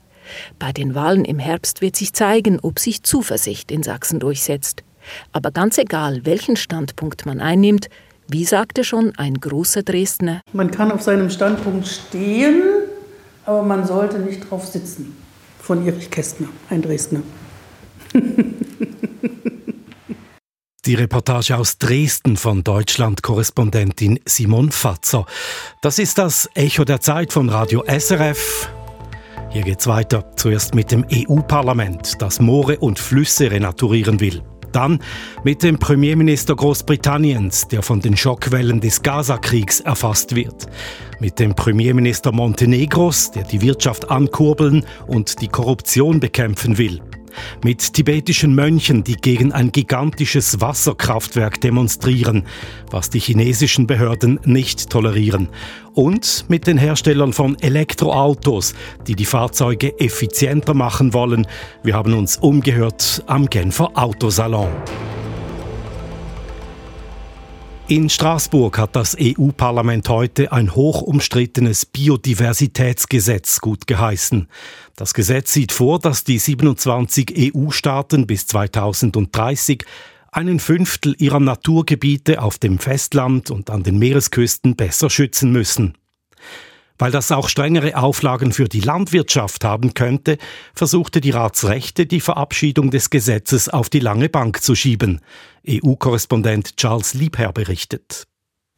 Bei 0.58 0.72
den 0.72 0.94
Wahlen 0.94 1.24
im 1.24 1.40
Herbst 1.40 1.80
wird 1.80 1.96
sich 1.96 2.12
zeigen, 2.12 2.60
ob 2.62 2.78
sich 2.78 3.02
Zuversicht 3.02 3.72
in 3.72 3.82
Sachsen 3.82 4.20
durchsetzt. 4.20 4.84
Aber 5.32 5.50
ganz 5.50 5.78
egal, 5.78 6.24
welchen 6.24 6.56
Standpunkt 6.56 7.26
man 7.26 7.40
einnimmt, 7.40 7.88
wie 8.28 8.44
sagte 8.44 8.84
schon 8.84 9.12
ein 9.16 9.34
großer 9.34 9.82
Dresdner, 9.82 10.40
man 10.52 10.70
kann 10.70 10.90
auf 10.92 11.02
seinem 11.02 11.28
Standpunkt 11.28 11.86
stehen, 11.86 12.62
aber 13.44 13.62
man 13.62 13.86
sollte 13.86 14.20
nicht 14.20 14.48
drauf 14.48 14.66
sitzen. 14.66 15.16
Von 15.60 15.86
Erich 15.86 16.10
Kästner, 16.10 16.48
ein 16.70 16.80
Dresdner. 16.82 17.22
Die 20.86 20.96
Reportage 20.96 21.56
aus 21.56 21.78
Dresden 21.78 22.36
von 22.36 22.62
Deutschland-Korrespondentin 22.62 24.20
Simon 24.26 24.70
Fatzer. 24.70 25.24
Das 25.80 25.98
ist 25.98 26.18
das 26.18 26.50
Echo 26.52 26.84
der 26.84 27.00
Zeit 27.00 27.32
von 27.32 27.48
Radio 27.48 27.82
SRF. 27.86 28.68
Hier 29.50 29.62
geht's 29.62 29.86
weiter. 29.86 30.36
Zuerst 30.36 30.74
mit 30.74 30.92
dem 30.92 31.06
EU-Parlament, 31.10 32.20
das 32.20 32.38
Moore 32.38 32.78
und 32.80 32.98
Flüsse 32.98 33.50
renaturieren 33.50 34.20
will. 34.20 34.42
Dann 34.72 34.98
mit 35.42 35.62
dem 35.62 35.78
Premierminister 35.78 36.54
Großbritanniens, 36.54 37.68
der 37.68 37.82
von 37.82 38.00
den 38.00 38.14
Schockwellen 38.14 38.82
des 38.82 39.00
Gaza-Kriegs 39.00 39.80
erfasst 39.80 40.34
wird. 40.34 40.66
Mit 41.18 41.38
dem 41.38 41.54
Premierminister 41.54 42.30
Montenegros, 42.30 43.30
der 43.30 43.44
die 43.44 43.62
Wirtschaft 43.62 44.10
ankurbeln 44.10 44.84
und 45.06 45.40
die 45.40 45.48
Korruption 45.48 46.20
bekämpfen 46.20 46.76
will 46.76 47.00
mit 47.62 47.92
tibetischen 47.92 48.54
Mönchen, 48.54 49.04
die 49.04 49.16
gegen 49.16 49.52
ein 49.52 49.72
gigantisches 49.72 50.60
Wasserkraftwerk 50.60 51.60
demonstrieren, 51.60 52.44
was 52.90 53.10
die 53.10 53.20
chinesischen 53.20 53.86
Behörden 53.86 54.40
nicht 54.44 54.90
tolerieren. 54.90 55.48
Und 55.94 56.46
mit 56.48 56.66
den 56.66 56.78
Herstellern 56.78 57.32
von 57.32 57.56
Elektroautos, 57.60 58.74
die 59.06 59.14
die 59.14 59.24
Fahrzeuge 59.24 59.98
effizienter 60.00 60.74
machen 60.74 61.14
wollen. 61.14 61.46
Wir 61.82 61.94
haben 61.94 62.14
uns 62.14 62.36
umgehört 62.36 63.22
am 63.26 63.46
Genfer 63.46 63.90
Autosalon. 63.94 64.70
In 67.86 68.08
Straßburg 68.08 68.78
hat 68.78 68.96
das 68.96 69.14
EU-Parlament 69.20 70.08
heute 70.08 70.52
ein 70.52 70.74
hoch 70.74 71.02
umstrittenes 71.02 71.84
Biodiversitätsgesetz 71.84 73.60
gut 73.60 73.86
geheißen. 73.86 74.48
Das 74.96 75.12
Gesetz 75.12 75.52
sieht 75.52 75.70
vor, 75.70 75.98
dass 75.98 76.24
die 76.24 76.38
27 76.38 77.54
EU-Staaten 77.54 78.26
bis 78.26 78.46
2030 78.46 79.84
einen 80.32 80.60
Fünftel 80.60 81.14
ihrer 81.18 81.40
Naturgebiete 81.40 82.40
auf 82.40 82.58
dem 82.58 82.78
Festland 82.78 83.50
und 83.50 83.68
an 83.68 83.82
den 83.82 83.98
Meeresküsten 83.98 84.76
besser 84.76 85.10
schützen 85.10 85.52
müssen. 85.52 85.92
Weil 86.98 87.10
das 87.10 87.32
auch 87.32 87.48
strengere 87.48 87.96
Auflagen 87.96 88.52
für 88.52 88.68
die 88.68 88.80
Landwirtschaft 88.80 89.64
haben 89.64 89.94
könnte, 89.94 90.38
versuchte 90.74 91.20
die 91.20 91.30
Ratsrechte 91.30 92.06
die 92.06 92.20
Verabschiedung 92.20 92.90
des 92.90 93.10
Gesetzes 93.10 93.68
auf 93.68 93.90
die 93.90 93.98
lange 93.98 94.28
Bank 94.28 94.62
zu 94.62 94.74
schieben. 94.74 95.20
EU-Korrespondent 95.68 96.76
Charles 96.76 97.14
Liebherr 97.14 97.52
berichtet. 97.52 98.24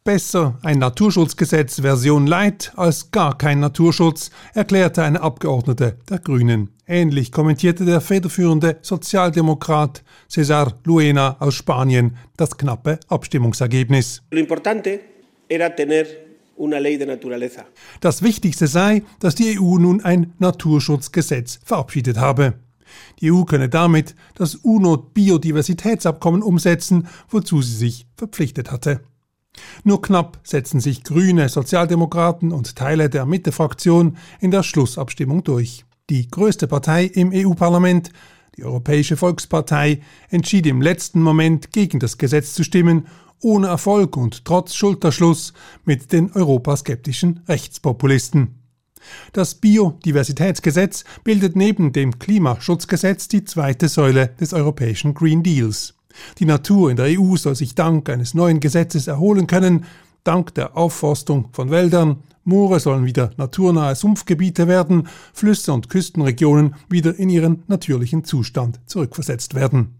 Besser 0.03 0.57
ein 0.63 0.79
Naturschutzgesetz 0.79 1.81
Version 1.81 2.27
Light 2.27 2.71
als 2.77 3.11
gar 3.11 3.37
kein 3.37 3.59
Naturschutz, 3.59 4.31
erklärte 4.53 5.03
eine 5.03 5.21
Abgeordnete 5.21 5.97
der 6.09 6.19
Grünen. 6.19 6.69
Ähnlich 6.87 7.31
kommentierte 7.33 7.83
der 7.83 7.99
federführende 7.99 8.77
Sozialdemokrat 8.81 10.03
César 10.31 10.73
Luena 10.85 11.35
aus 11.39 11.55
Spanien 11.55 12.15
das 12.37 12.55
knappe 12.55 13.01
Abstimmungsergebnis. 13.09 14.23
Lo 14.31 14.39
importante 14.39 15.01
era 15.49 15.69
tener 15.69 16.05
Das 18.01 18.21
Wichtigste 18.21 18.67
sei, 18.67 19.03
dass 19.19 19.35
die 19.35 19.59
EU 19.59 19.77
nun 19.77 20.03
ein 20.03 20.33
Naturschutzgesetz 20.39 21.59
verabschiedet 21.63 22.17
habe. 22.17 22.55
Die 23.19 23.31
EU 23.31 23.43
könne 23.43 23.69
damit 23.69 24.15
das 24.35 24.55
UNO-Biodiversitätsabkommen 24.55 26.41
umsetzen, 26.41 27.07
wozu 27.29 27.61
sie 27.61 27.75
sich 27.75 28.07
verpflichtet 28.15 28.71
hatte. 28.71 29.01
Nur 29.83 30.01
knapp 30.01 30.39
setzen 30.43 30.79
sich 30.79 31.03
Grüne, 31.03 31.49
Sozialdemokraten 31.49 32.51
und 32.51 32.75
Teile 32.75 33.09
der 33.09 33.25
Mitte-Fraktion 33.25 34.17
in 34.39 34.51
der 34.51 34.63
Schlussabstimmung 34.63 35.43
durch. 35.43 35.85
Die 36.09 36.27
größte 36.29 36.67
Partei 36.67 37.05
im 37.05 37.31
EU-Parlament, 37.33 38.11
die 38.55 38.63
Europäische 38.63 39.17
Volkspartei, 39.17 40.01
entschied 40.29 40.65
im 40.67 40.81
letzten 40.81 41.21
Moment 41.21 41.71
gegen 41.71 41.99
das 41.99 42.17
Gesetz 42.17 42.53
zu 42.53 42.63
stimmen, 42.63 43.07
ohne 43.41 43.67
Erfolg 43.67 44.17
und 44.17 44.45
trotz 44.45 44.75
Schulterschluss 44.75 45.53
mit 45.85 46.11
den 46.11 46.31
europaskeptischen 46.31 47.41
Rechtspopulisten. 47.47 48.55
Das 49.33 49.55
Biodiversitätsgesetz 49.55 51.03
bildet 51.23 51.55
neben 51.55 51.93
dem 51.93 52.19
Klimaschutzgesetz 52.19 53.27
die 53.27 53.43
zweite 53.43 53.87
Säule 53.87 54.27
des 54.39 54.53
europäischen 54.53 55.13
Green 55.13 55.43
Deals. 55.43 55.95
Die 56.39 56.45
Natur 56.45 56.89
in 56.89 56.97
der 56.97 57.19
EU 57.19 57.35
soll 57.35 57.55
sich 57.55 57.75
dank 57.75 58.09
eines 58.09 58.33
neuen 58.33 58.59
Gesetzes 58.59 59.07
erholen 59.07 59.47
können, 59.47 59.85
dank 60.23 60.53
der 60.55 60.75
Aufforstung 60.75 61.49
von 61.51 61.69
Wäldern, 61.69 62.23
Moore 62.43 62.79
sollen 62.79 63.05
wieder 63.05 63.31
naturnahe 63.37 63.95
Sumpfgebiete 63.95 64.67
werden, 64.67 65.07
Flüsse 65.33 65.73
und 65.73 65.89
Küstenregionen 65.89 66.75
wieder 66.89 67.17
in 67.17 67.29
ihren 67.29 67.63
natürlichen 67.67 68.23
Zustand 68.23 68.79
zurückversetzt 68.85 69.53
werden. 69.53 69.95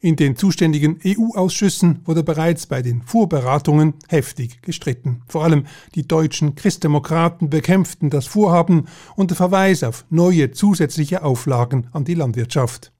In 0.00 0.16
den 0.16 0.36
zuständigen 0.36 0.98
EU-Ausschüssen 1.04 2.00
wurde 2.04 2.22
bereits 2.22 2.66
bei 2.66 2.82
den 2.82 3.02
Vorberatungen 3.02 3.94
heftig 4.08 4.62
gestritten. 4.62 5.22
Vor 5.28 5.44
allem 5.44 5.66
die 5.94 6.08
deutschen 6.08 6.54
Christdemokraten 6.54 7.50
bekämpften 7.50 8.10
das 8.10 8.26
Vorhaben 8.26 8.86
unter 9.16 9.34
Verweis 9.34 9.82
auf 9.82 10.06
neue 10.10 10.50
zusätzliche 10.52 11.22
Auflagen 11.22 11.88
an 11.92 12.04
die 12.04 12.14
Landwirtschaft. 12.14 12.92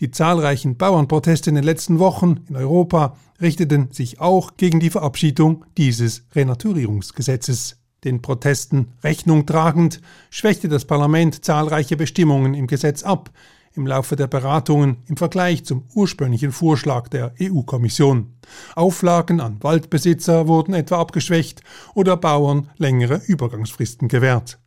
Die 0.00 0.10
zahlreichen 0.10 0.76
Bauernproteste 0.76 1.50
in 1.50 1.54
den 1.54 1.64
letzten 1.64 1.98
Wochen 1.98 2.40
in 2.48 2.56
Europa 2.56 3.16
richteten 3.40 3.92
sich 3.92 4.20
auch 4.20 4.56
gegen 4.56 4.80
die 4.80 4.90
Verabschiedung 4.90 5.64
dieses 5.76 6.24
Renaturierungsgesetzes. 6.34 7.78
Den 8.02 8.20
Protesten 8.20 8.88
Rechnung 9.04 9.46
tragend 9.46 10.00
schwächte 10.30 10.68
das 10.68 10.86
Parlament 10.86 11.44
zahlreiche 11.44 11.96
Bestimmungen 11.96 12.54
im 12.54 12.66
Gesetz 12.66 13.04
ab, 13.04 13.30
im 13.74 13.86
Laufe 13.86 14.16
der 14.16 14.26
Beratungen 14.26 14.98
im 15.06 15.16
Vergleich 15.16 15.64
zum 15.64 15.84
ursprünglichen 15.94 16.52
Vorschlag 16.52 17.08
der 17.08 17.34
EU-Kommission. 17.40 18.34
Auflagen 18.74 19.40
an 19.40 19.62
Waldbesitzer 19.62 20.48
wurden 20.48 20.74
etwa 20.74 21.00
abgeschwächt 21.00 21.62
oder 21.94 22.16
Bauern 22.16 22.68
längere 22.76 23.20
Übergangsfristen 23.26 24.08
gewährt. 24.08 24.58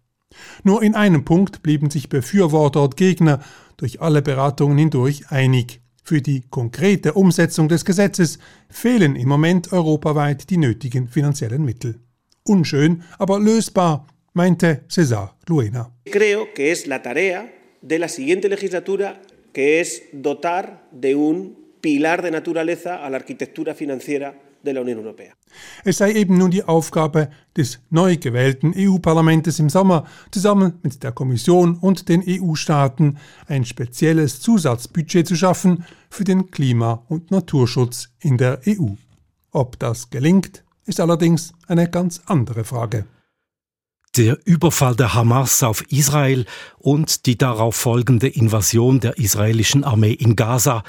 Nur 0.64 0.84
in 0.84 0.96
einem 0.96 1.26
Punkt 1.26 1.64
blieben 1.64 1.90
sich 1.90 2.10
Befürworter 2.10 2.84
und 2.84 2.98
Gegner 2.98 3.40
durch 3.78 4.02
alle 4.02 4.22
Beratungen 4.22 4.78
hindurch 4.78 5.30
einig. 5.30 5.82
Für 6.04 6.22
die 6.22 6.44
konkrete 6.50 7.14
Umsetzung 7.14 7.68
des 7.68 7.84
Gesetzes 7.84 8.38
fehlen 8.70 9.16
im 9.16 9.28
Moment 9.28 9.72
europaweit 9.72 10.50
die 10.50 10.58
nötigen 10.58 11.08
finanziellen 11.08 11.66
Mittel. 11.66 12.00
Unschön, 12.44 13.04
aber 13.18 13.40
lösbar, 13.40 14.06
meinte 14.34 14.84
César 14.88 15.32
Luena. 15.48 15.92
Creo 16.06 16.48
que 16.54 16.72
es 16.72 16.86
la 16.86 17.00
tarea 17.00 17.46
de 17.86 18.00
la 18.00 18.08
siguiente 18.08 18.50
legislatura, 18.50 19.22
que 19.54 19.80
es 19.80 20.04
dotar 20.12 20.88
de 20.92 21.16
un 21.16 21.56
pilar 21.82 22.24
de 22.24 22.32
naturaleza 22.32 23.06
a 23.06 23.10
la 23.10 23.18
arquitectura 23.18 23.76
financiera 23.76 24.34
de 24.64 24.74
la 24.74 24.82
Unión 24.82 24.98
Europea. 24.98 25.38
Es 25.86 25.98
sei 25.98 26.12
eben 26.18 26.38
nun 26.38 26.50
die 26.50 26.64
Aufgabe 26.64 27.30
des 27.56 27.80
neu 27.90 28.18
gewählten 28.18 28.74
EU-Parlaments 28.76 29.60
im 29.60 29.70
Sommer, 29.70 30.04
zusammen 30.32 30.80
mit 30.82 31.04
der 31.04 31.12
Kommission 31.12 31.78
und 31.80 32.10
den 32.10 32.24
EU-Staaten 32.28 33.18
ein 33.48 33.64
spezielles 33.64 34.42
Zusatzbudget 34.42 35.28
zu 35.28 35.36
schaffen 35.36 35.86
für 36.10 36.24
den 36.24 36.50
Klima- 36.50 37.06
und 37.08 37.30
Naturschutz 37.30 38.10
in 38.20 38.38
der 38.38 38.60
EU. 38.68 38.96
Ob 39.52 39.78
das 39.80 40.10
gelingt, 40.10 40.64
ist 40.88 41.00
allerdings 41.00 41.54
eine 41.68 41.88
ganz 41.90 42.22
andere 42.26 42.64
Frage. 42.64 43.06
Der 44.18 44.38
Überfall 44.46 44.96
der 44.96 45.14
Hamas 45.14 45.62
auf 45.62 45.84
Israel 45.92 46.46
und 46.78 47.26
die 47.26 47.38
darauf 47.38 47.76
folgende 47.76 48.28
Invasion 48.28 49.02
der 49.02 49.18
israelischen 49.18 49.84
Armee 49.84 50.14
in 50.14 50.36
Gaza 50.36 50.84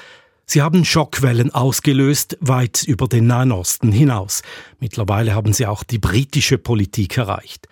Sie 0.48 0.62
haben 0.62 0.84
Schockwellen 0.84 1.52
ausgelöst, 1.52 2.38
weit 2.40 2.84
über 2.84 3.08
den 3.08 3.26
Nahen 3.26 3.50
Osten 3.50 3.90
hinaus. 3.90 4.42
Mittlerweile 4.78 5.34
haben 5.34 5.52
sie 5.52 5.66
auch 5.66 5.82
die 5.82 5.98
britische 5.98 6.56
Politik 6.56 7.16
erreicht. 7.16 7.66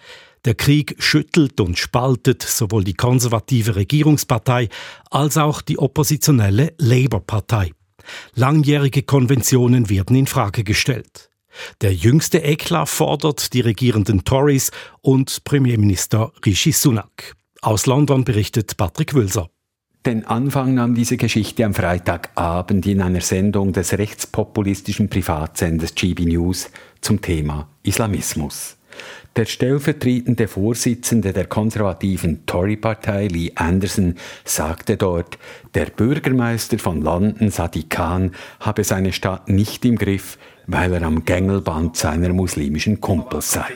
Der 0.45 0.57
Krieg 0.57 0.97
schüttelt 0.99 1.61
und 1.61 1.79
spaltet 1.79 2.43
sowohl 2.43 2.83
die 2.83 2.95
konservative 2.95 3.77
Regierungspartei 3.77 4.69
als 5.09 5.37
auch 5.37 5.63
die 5.63 5.79
oppositionelle 5.79 6.75
Labour-Partei. 6.79 7.71
Langjährige 8.35 9.05
Konventionen 9.05 9.89
werden 9.89 10.17
in 10.17 10.27
Frage 10.27 10.65
gestellt. 10.65 11.31
Der 11.81 11.95
jüngste 11.95 12.43
Eklat 12.43 12.89
fordert 12.89 13.53
die 13.53 13.61
regierenden 13.61 14.25
Tories 14.25 14.71
und 15.01 15.45
Premierminister 15.45 16.33
Rishi 16.45 16.73
Sunak. 16.73 17.35
Aus 17.63 17.87
London 17.87 18.25
berichtet 18.25 18.77
Patrick 18.77 19.15
Wülser. 19.15 19.49
Den 20.07 20.27
Anfang 20.27 20.75
nahm 20.75 20.95
diese 20.95 21.17
Geschichte 21.17 21.65
am 21.65 21.73
Freitagabend 21.73 22.85
in 22.85 23.01
einer 23.01 23.23
Sendung 23.23 23.73
des 23.73 23.97
rechtspopulistischen 23.97 25.09
Privatsenders 25.09 25.95
GB 25.95 26.27
News 26.27 26.71
zum 27.01 27.23
Thema 27.23 27.69
Islamismus. 27.83 28.77
Der 29.37 29.47
stellvertretende 29.47 30.47
Vorsitzende 30.47 31.33
der 31.33 31.47
konservativen 31.47 32.47
Tory-Partei, 32.47 33.29
Lee 33.29 33.53
Anderson, 33.55 34.15
sagte 34.45 34.97
dort, 34.97 35.39
der 35.75 35.87
Bürgermeister 35.87 36.79
von 36.79 37.01
London, 37.01 37.51
Sadiq 37.51 37.91
Khan, 37.91 38.33
habe 38.61 38.85
seine 38.85 39.13
Stadt 39.13 39.49
nicht 39.49 39.85
im 39.87 39.97
Griff, 39.97 40.39
weil 40.67 40.93
er 40.95 41.03
am 41.03 41.25
Gängelband 41.25 41.97
seiner 41.97 42.33
muslimischen 42.33 43.01
Kumpels 43.01 43.53
sei. 43.53 43.67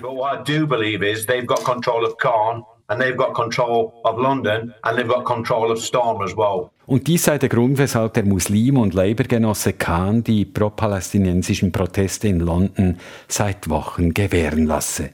Und 6.87 7.07
dies 7.07 7.24
sei 7.24 7.37
der 7.37 7.51
Grund, 7.51 7.77
weshalb 7.77 8.14
der 8.14 8.24
Muslim 8.24 8.79
und 8.79 8.94
Labour-Genosse 8.94 9.74
Khan 9.74 10.24
die 10.24 10.46
pro-palästinensischen 10.46 11.70
Proteste 11.70 12.29
in 12.29 12.40
London 12.40 12.96
seit 13.29 13.68
Wochen 13.68 14.14
gewähren 14.14 14.64
lasse. 14.64 15.11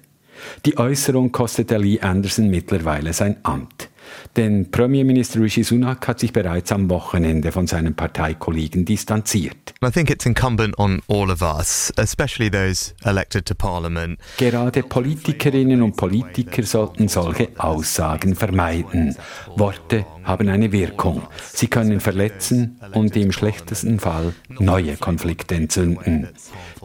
Die 0.64 0.78
Äußerung 0.78 1.32
kostete 1.32 1.76
Lee 1.76 2.00
Anderson 2.00 2.48
mittlerweile 2.48 3.12
sein 3.12 3.38
Amt. 3.42 3.88
Denn 4.36 4.70
Premierminister 4.70 5.40
Rishi 5.40 5.62
Sunak 5.62 6.06
hat 6.08 6.20
sich 6.20 6.32
bereits 6.32 6.72
am 6.72 6.90
Wochenende 6.90 7.52
von 7.52 7.66
seinen 7.66 7.94
Parteikollegen 7.94 8.84
distanziert. 8.84 9.74
I 9.84 9.90
think 9.90 10.10
it's 10.10 10.26
incumbent 10.26 10.78
on 10.78 11.00
all 11.08 11.30
of 11.30 11.42
us, 11.42 11.92
especially 11.96 12.50
those 12.50 12.94
elected 13.04 13.46
to 13.46 13.54
parliament. 13.54 14.18
Gerade 14.38 14.82
Politikerinnen 14.82 15.82
und 15.82 15.96
Politiker 15.96 16.62
sollten 16.62 17.08
solche 17.08 17.48
Aussagen 17.58 18.34
vermeiden. 18.34 19.16
Worte 19.56 20.06
haben 20.24 20.48
eine 20.48 20.72
Wirkung. 20.72 21.22
Sie 21.52 21.68
können 21.68 22.00
verletzen 22.00 22.80
und 22.92 23.14
im 23.16 23.32
schlechtesten 23.32 24.00
Fall 24.00 24.34
neue 24.48 24.96
Konflikte 24.96 25.54
entzünden. 25.54 26.28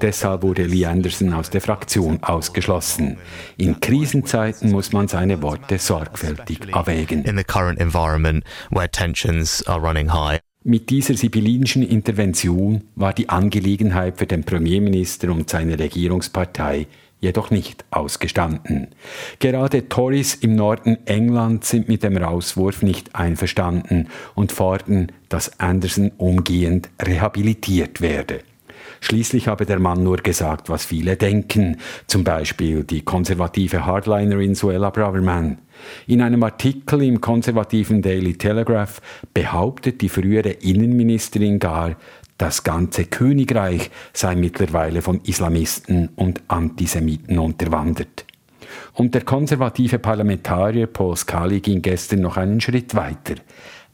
Deshalb 0.01 0.43
wurde 0.43 0.63
Lee 0.63 0.85
Anderson 0.85 1.33
aus 1.33 1.49
der 1.49 1.61
Fraktion 1.61 2.23
ausgeschlossen. 2.23 3.17
In 3.57 3.79
Krisenzeiten 3.79 4.71
muss 4.71 4.93
man 4.93 5.07
seine 5.07 5.41
Worte 5.41 5.77
sorgfältig 5.77 6.73
abwägen. 6.73 7.25
In 7.25 7.37
the 7.37 7.43
current 7.43 7.79
environment 7.79 8.43
where 8.69 8.89
tensions 8.89 9.65
are 9.67 9.79
running 9.79 10.13
high. 10.13 10.39
Mit 10.63 10.89
dieser 10.89 11.15
sibyllinischen 11.15 11.83
Intervention 11.83 12.83
war 12.95 13.13
die 13.13 13.29
Angelegenheit 13.29 14.17
für 14.17 14.27
den 14.27 14.43
Premierminister 14.43 15.31
und 15.31 15.49
seine 15.49 15.79
Regierungspartei 15.79 16.87
jedoch 17.21 17.49
nicht 17.49 17.85
ausgestanden. 17.91 18.87
Gerade 19.39 19.89
Tories 19.89 20.35
im 20.35 20.55
Norden 20.55 20.97
England 21.05 21.63
sind 21.65 21.87
mit 21.87 22.03
dem 22.03 22.17
Rauswurf 22.17 22.81
nicht 22.81 23.15
einverstanden 23.15 24.07
und 24.35 24.51
fordern, 24.51 25.11
dass 25.27 25.59
Anderson 25.59 26.11
umgehend 26.17 26.89
rehabilitiert 27.01 28.01
werde. 28.01 28.41
Schließlich 29.01 29.47
habe 29.47 29.65
der 29.65 29.79
Mann 29.79 30.03
nur 30.03 30.17
gesagt, 30.17 30.69
was 30.69 30.85
viele 30.85 31.15
denken, 31.15 31.77
zum 32.07 32.23
Beispiel 32.23 32.83
die 32.83 33.01
konservative 33.01 33.85
Hardlinerin 33.85 34.55
Suella 34.55 34.89
Braverman. 34.89 35.59
In 36.07 36.21
einem 36.21 36.43
Artikel 36.43 37.03
im 37.03 37.21
konservativen 37.21 38.01
Daily 38.01 38.33
Telegraph 38.33 39.01
behauptet 39.33 40.01
die 40.01 40.09
frühere 40.09 40.49
Innenministerin 40.49 41.59
gar, 41.59 41.95
das 42.37 42.63
ganze 42.63 43.05
Königreich 43.05 43.91
sei 44.13 44.35
mittlerweile 44.35 45.01
von 45.01 45.21
Islamisten 45.25 46.09
und 46.15 46.41
Antisemiten 46.47 47.37
unterwandert. 47.37 48.25
Und 48.93 49.13
der 49.13 49.23
konservative 49.23 49.99
Parlamentarier 49.99 50.87
Paul 50.87 51.15
Scully 51.15 51.59
ging 51.59 51.81
gestern 51.81 52.21
noch 52.21 52.37
einen 52.37 52.61
Schritt 52.61 52.95
weiter. 52.95 53.35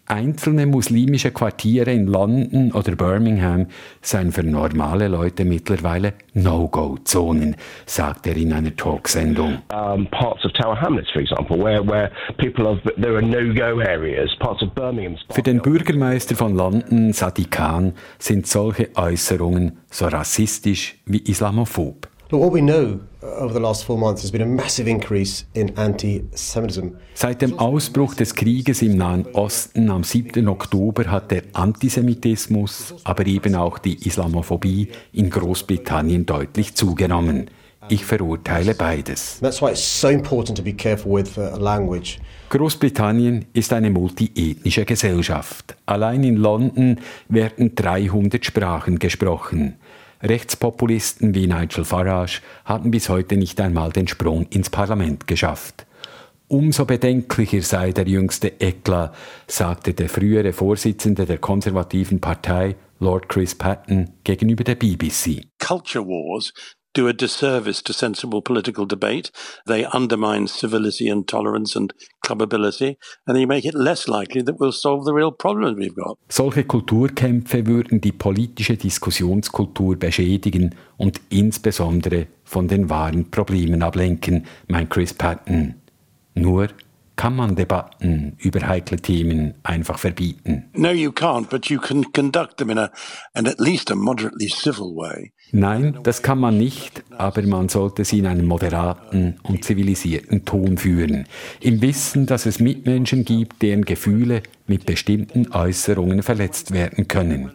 Einzelne 0.07 0.67
muslimische 0.67 1.31
Quartiere 1.31 1.91
in 1.91 2.05
London 2.05 2.71
oder 2.73 2.95
Birmingham 2.95 3.67
seien 4.01 4.31
für 4.31 4.43
normale 4.43 5.07
Leute 5.07 5.45
mittlerweile 5.45 6.13
No-Go-Zonen, 6.33 7.55
sagt 7.87 8.27
er 8.27 8.37
in 8.37 8.53
einer 8.53 8.75
Talksendung. 8.75 9.59
Um, 9.73 10.05
parts 10.11 10.45
of 10.45 10.53
Tower 10.53 10.79
Hamlets, 10.79 11.09
for 11.11 11.21
example, 11.21 11.57
where, 11.57 11.83
where 11.87 12.11
people 12.37 12.67
have, 12.67 12.81
there 13.01 13.15
are 13.15 13.21
no-go 13.21 13.79
areas, 13.81 14.29
parts 14.39 14.61
of 14.61 14.75
Birmingham. 14.75 15.17
Für 15.31 15.41
den 15.41 15.59
Bürgermeister 15.61 16.35
von 16.35 16.55
London, 16.55 17.11
Sadiq 17.11 17.49
Khan, 17.49 17.93
sind 18.19 18.45
solche 18.45 18.89
Äußerungen 18.95 19.79
so 19.89 20.05
rassistisch 20.05 20.97
wie 21.05 21.19
islamophob. 21.19 22.07
Look, 22.29 22.41
what 22.41 22.53
we 22.53 22.61
know 22.61 22.99
over 23.39 23.53
the 23.53 23.59
last 23.59 23.83
four 23.83 23.97
months 23.97 24.23
has 24.23 24.31
been 24.31 24.41
a 24.41 24.45
massive 24.45 24.89
increase 24.89 25.45
in 25.53 25.77
anti-Semitism. 25.77 26.89
Seit 27.13 27.41
dem 27.41 27.57
Ausbruch 27.59 28.15
des 28.15 28.35
Krieges 28.35 28.81
im 28.81 28.97
Nahen 28.97 29.25
Osten 29.33 29.89
am 29.89 30.03
7. 30.03 30.47
Oktober 30.47 31.09
hat 31.09 31.31
der 31.31 31.43
Antisemitismus, 31.53 32.95
aber 33.03 33.25
eben 33.25 33.55
auch 33.55 33.77
die 33.77 34.07
Islamophobie 34.07 34.89
in 35.13 35.29
Großbritannien 35.29 36.25
deutlich 36.25 36.75
zugenommen. 36.75 37.49
Ich 37.88 38.03
verurteile 38.03 38.73
beides. 38.73 39.39
That's 39.41 39.61
why 39.61 39.69
it's 39.69 40.01
so 40.01 40.07
important 40.07 40.57
to 40.57 40.63
be 40.63 40.73
careful 40.73 41.13
with 41.13 41.38
uh, 41.38 41.55
language. 41.57 42.17
Großbritannien 42.49 43.45
ist 43.53 43.73
eine 43.73 43.91
multiethnische 43.91 44.85
Gesellschaft. 44.85 45.75
Allein 45.85 46.23
in 46.23 46.38
London 46.38 46.99
werden 47.29 47.75
300 47.75 48.43
Sprachen 48.43 48.97
gesprochen. 48.97 49.75
Rechtspopulisten 50.21 51.36
wie 51.36 51.47
Nigel 51.47 51.86
Farage 51.86 52.41
haben 52.63 52.91
bis 52.91 53.10
heute 53.10 53.38
nicht 53.38 53.60
einmal 53.60 53.91
den 53.91 54.08
Sprung 54.08 54.47
ins 54.49 54.69
Parlament 54.69 55.28
geschafft. 55.28 55.86
Umso 56.47 56.86
bedenklicher 56.86 57.62
sei 57.62 57.91
der 57.91 58.08
jüngste 58.08 58.60
Eklat, 58.60 59.15
sagte 59.47 59.93
der 59.93 60.10
frühere 60.10 60.54
Vorsitzende 60.54 61.25
der 61.25 61.39
konservativen 61.39 62.21
Partei, 62.21 62.75
Lord 62.99 63.30
Chris 63.30 63.56
Patton, 63.56 64.12
gegenüber 64.23 64.63
der 64.63 64.75
BBC. 64.75 65.47
Culture 65.60 66.06
wars 66.06 66.54
do 66.95 67.08
a 67.08 67.13
disservice 67.13 67.84
to 67.84 67.93
sensible 67.93 68.41
political 68.41 68.86
debate. 68.88 69.31
They 69.67 69.86
undermine 69.86 70.47
civility 70.47 71.10
and 71.10 71.27
tolerance 71.27 71.75
and 71.75 71.93
clubability, 72.25 72.97
and 73.27 73.36
they 73.36 73.45
make 73.45 73.65
it 73.65 73.75
less 73.75 74.08
likely 74.08 74.41
that 74.43 74.60
we'll 74.60 74.71
solve 74.71 75.05
the 75.05 75.13
real 75.13 75.31
problems 75.31 75.77
we've 75.77 75.95
got. 75.95 76.17
Solche 76.29 76.63
Kulturkämpfe 76.63 77.67
würden 77.67 78.01
die 78.01 78.12
politische 78.12 78.77
Diskussionskultur 78.77 79.97
beschädigen 79.97 80.75
und 80.97 81.21
insbesondere 81.29 82.27
von 82.43 82.67
den 82.67 82.89
wahren 82.89 83.29
Problemen 83.29 83.84
ablenken, 83.84 84.45
meint 84.67 84.89
Chris 84.89 85.13
Patton. 85.13 85.75
Nur 86.36 86.69
kann 87.15 87.36
man 87.36 87.56
Debatten 87.56 88.36
über 88.39 88.67
heikle 88.67 88.97
Themen 88.97 89.56
einfach 89.63 89.99
verbieten. 89.99 90.65
No, 90.73 90.89
you 90.91 91.12
can't, 91.12 91.49
but 91.49 91.67
you 91.67 91.80
can 91.80 92.12
conduct 92.12 92.58
them 92.58 92.69
in 92.69 92.78
a, 92.78 92.91
and 93.34 93.47
at 93.47 93.60
least 93.60 93.91
a 93.91 93.95
moderately 93.95 94.49
civil 94.49 94.95
way. 94.95 95.32
Nein, 95.51 95.99
das 96.04 96.21
kann 96.21 96.39
man 96.39 96.58
nicht, 96.58 97.04
aber 97.17 97.41
man 97.43 97.69
sollte 97.69 98.04
sie 98.04 98.19
in 98.19 98.28
einem 98.28 98.45
moderaten 98.45 99.39
und 99.43 99.63
zivilisierten 99.63 100.43
Ton 100.45 100.78
führen, 100.78 101.25
im 101.62 101.82
Wissen, 101.82 102.25
dass 102.25 102.45
es 102.45 102.60
Mitmenschen 102.60 103.25
gibt, 103.25 103.62
deren 103.62 103.86
Gefühle 103.86 104.43
mit 104.67 104.86
bestimmten 104.86 105.51
Äußerungen 105.51 106.23
verletzt 106.23 106.71
werden 106.71 107.08
können. 107.08 107.51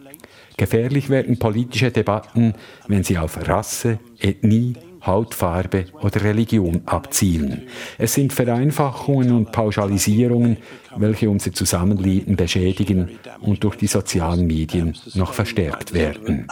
Gefährlich 0.57 1.09
werden 1.09 1.39
politische 1.39 1.91
Debatten, 1.91 2.53
wenn 2.87 3.03
sie 3.03 3.17
auf 3.17 3.47
Rasse, 3.47 3.99
Ethnie, 4.19 4.75
Hautfarbe 5.05 5.85
oder 6.01 6.23
Religion 6.23 6.81
abzielen. 6.85 7.67
Es 7.97 8.13
sind 8.13 8.33
Vereinfachungen 8.33 9.31
und 9.31 9.51
Pauschalisierungen, 9.51 10.57
welche 10.95 11.29
unser 11.29 11.51
Zusammenleben 11.53 12.35
beschädigen 12.35 13.19
und 13.39 13.63
durch 13.63 13.75
die 13.75 13.87
sozialen 13.87 14.45
Medien 14.45 14.95
noch 15.13 15.33
verstärkt 15.33 15.93
werden. 15.93 16.47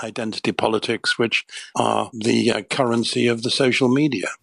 Uh, 1.78 2.06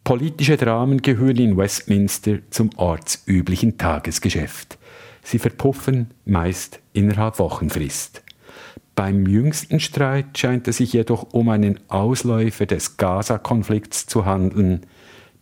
Politische 0.04 0.56
Dramen 0.56 1.02
gehören 1.02 1.36
in 1.36 1.56
Westminster 1.56 2.38
zum 2.50 2.70
ortsüblichen 2.76 3.78
Tagesgeschäft. 3.78 4.78
Sie 5.22 5.40
verpuffen 5.40 6.14
meist 6.24 6.78
innerhalb 6.92 7.40
Wochenfrist. 7.40 8.22
Beim 8.94 9.26
jüngsten 9.26 9.78
Streit 9.78 10.38
scheint 10.38 10.66
es 10.68 10.78
sich 10.78 10.92
jedoch 10.92 11.32
um 11.32 11.48
einen 11.50 11.80
Ausläufer 11.88 12.66
des 12.66 12.96
Gaza-Konflikts 12.96 14.06
zu 14.06 14.24
handeln, 14.24 14.86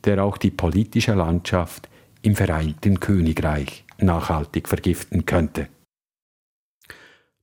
der 0.05 0.25
auch 0.25 0.39
die 0.39 0.51
politische 0.51 1.15
Landschaft 1.15 1.89
im 2.23 2.35
Vereinten 2.35 3.01
Königreich 3.01 3.85
nachhaltig 3.99 4.69
vergiften 4.69 5.25
könnte. 5.25 5.69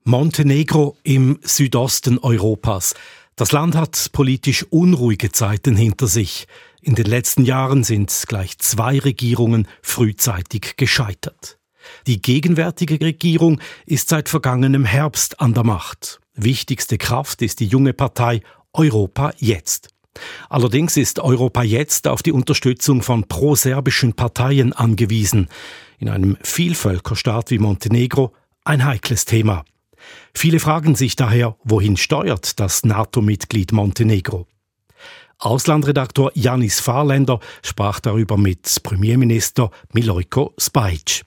Montenegro 0.03 0.97
im 1.03 1.39
Südosten 1.43 2.17
Europas. 2.17 2.95
Das 3.36 3.51
Land 3.51 3.75
hat 3.75 4.10
politisch 4.12 4.65
unruhige 4.69 5.31
Zeiten 5.31 5.75
hinter 5.75 6.07
sich. 6.07 6.47
In 6.81 6.95
den 6.95 7.05
letzten 7.05 7.45
Jahren 7.45 7.84
sind 7.84 8.12
gleich 8.27 8.57
zwei 8.57 8.99
Regierungen 8.99 9.67
frühzeitig 9.81 10.75
gescheitert. 10.75 11.61
Die 12.08 12.21
gegenwärtige 12.21 12.99
Regierung 12.99 13.60
ist 13.86 14.10
seit 14.10 14.30
vergangenem 14.30 14.86
Herbst 14.86 15.39
an 15.39 15.54
der 15.54 15.63
Macht. 15.63 16.19
Wichtigste 16.34 16.97
Kraft 16.97 17.41
ist 17.41 17.60
die 17.60 17.67
junge 17.67 17.93
Partei 17.93 18.41
Europa 18.73 19.34
jetzt. 19.38 19.89
Allerdings 20.49 20.97
ist 20.97 21.19
Europa 21.19 21.63
jetzt 21.63 22.08
auf 22.08 22.23
die 22.23 22.32
Unterstützung 22.32 23.01
von 23.01 23.27
proserbischen 23.27 24.13
Parteien 24.13 24.73
angewiesen. 24.73 25.47
In 25.99 26.10
einem 26.10 26.38
Vielvölkerstaat 26.41 27.51
wie 27.51 27.60
Montenegro 27.60 28.34
ein 28.63 28.86
heikles 28.86 29.25
Thema. 29.25 29.63
Viele 30.34 30.60
fragen 30.60 30.95
sich 30.95 31.15
daher, 31.15 31.56
wohin 31.63 31.97
steuert 31.97 32.60
das 32.60 32.84
NATO-Mitglied 32.84 33.71
Montenegro? 33.71 34.47
Auslandredaktor 35.38 36.32
Janis 36.36 36.80
Fahrländer 36.80 37.39
sprach 37.63 37.99
darüber 37.99 38.38
mit 38.38 38.77
Premierminister 38.84 39.71
Milojko 39.93 40.54
Spajic. 40.58 41.23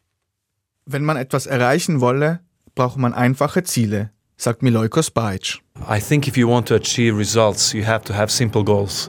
Wenn 0.87 1.05
man 1.05 1.17
etwas 1.17 1.47
erreichen 1.47 2.03
wolle, 2.03 2.41
braucht 2.75 2.99
man 2.99 3.15
einfache 3.15 3.63
Ziele, 3.63 4.11
sagt 4.37 4.63
Milojko 4.63 5.01
Spajic. 5.01 5.61
I 5.91 5.99
think 5.99 6.29
if 6.29 6.37
you 6.37 6.47
want 6.47 6.69
to 6.69 6.75
achieve 6.75 7.17
results, 7.17 7.73
you 7.73 7.87
have 7.87 8.05
to 8.05 8.13
have 8.13 8.31
simple 8.31 8.63
goals. 8.63 9.09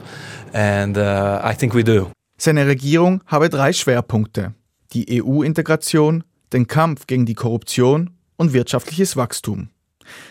And 0.54 0.96
uh, 0.96 1.40
I 1.44 1.54
think 1.54 1.74
we 1.74 1.84
do. 1.84 2.10
Seine 2.38 2.66
Regierung 2.66 3.22
habe 3.26 3.50
drei 3.50 3.74
Schwerpunkte. 3.74 4.54
Die 4.92 5.22
EU-Integration, 5.22 6.24
den 6.54 6.66
Kampf 6.66 7.06
gegen 7.06 7.26
die 7.26 7.34
Korruption 7.34 8.10
und 8.36 8.54
wirtschaftliches 8.54 9.16
Wachstum. 9.16 9.68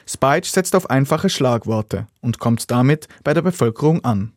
Spajic 0.07 0.45
setzt 0.45 0.75
auf 0.75 0.89
einfache 0.89 1.29
Schlagworte 1.29 2.07
und 2.21 2.39
kommt 2.39 2.71
damit 2.71 3.07
bei 3.23 3.35
der 3.35 3.43
Bevölkerung 3.43 4.03
an. 4.03 4.33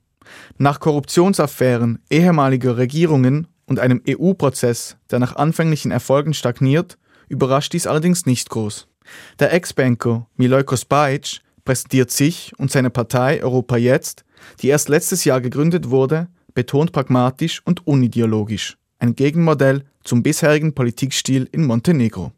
Nach 0.59 0.79
Korruptionsaffären 0.79 2.01
ehemaliger 2.11 2.77
Regierungen 2.77 3.47
und 3.69 3.79
einem 3.79 4.03
EU-Prozess, 4.09 4.97
der 5.11 5.19
nach 5.19 5.37
anfänglichen 5.37 5.91
Erfolgen 5.91 6.35
stagniert, 6.35 6.99
überrascht 7.29 7.73
dies 7.73 7.87
allerdings 7.87 8.27
nicht 8.27 8.51
groß. 8.51 8.89
Der 9.39 9.53
Ex-Banker 9.53 10.27
Milojko 10.37 10.77
Spajic 10.77 11.41
präsentiert 11.65 12.11
sich 12.11 12.53
und 12.59 12.71
seine 12.71 12.91
Partei 12.91 13.43
Europa 13.43 13.77
Jetzt, 13.77 14.25
die 14.61 14.69
erst 14.69 14.89
letztes 14.89 15.25
Jahr 15.25 15.41
gegründet 15.41 15.91
wurde, 15.91 16.29
betont 16.55 16.93
pragmatisch 16.93 17.61
und 17.65 17.87
unideologisch, 17.87 18.79
ein 18.99 19.15
Gegenmodell 19.15 19.85
zum 20.03 20.23
bisherigen 20.23 20.75
Politikstil 20.75 21.49
in 21.53 21.67
Montenegro. 21.67 22.33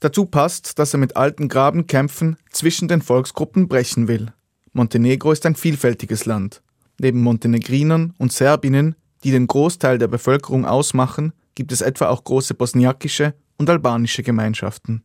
Dazu 0.00 0.26
passt, 0.26 0.78
dass 0.78 0.94
er 0.94 0.98
mit 0.98 1.16
alten 1.16 1.48
Grabenkämpfen 1.48 2.36
zwischen 2.50 2.88
den 2.88 3.02
Volksgruppen 3.02 3.68
brechen 3.68 4.08
will. 4.08 4.32
Montenegro 4.72 5.30
ist 5.32 5.46
ein 5.46 5.54
vielfältiges 5.54 6.26
Land. 6.26 6.62
Neben 6.98 7.22
Montenegrinern 7.22 8.14
und 8.18 8.32
Serbinnen 8.32 8.94
die 9.24 9.30
den 9.30 9.46
Großteil 9.46 9.98
der 9.98 10.08
Bevölkerung 10.08 10.64
ausmachen, 10.64 11.32
gibt 11.54 11.72
es 11.72 11.80
etwa 11.80 12.08
auch 12.08 12.24
große 12.24 12.54
bosniakische 12.54 13.34
und 13.58 13.68
albanische 13.68 14.22
Gemeinschaften. 14.22 15.02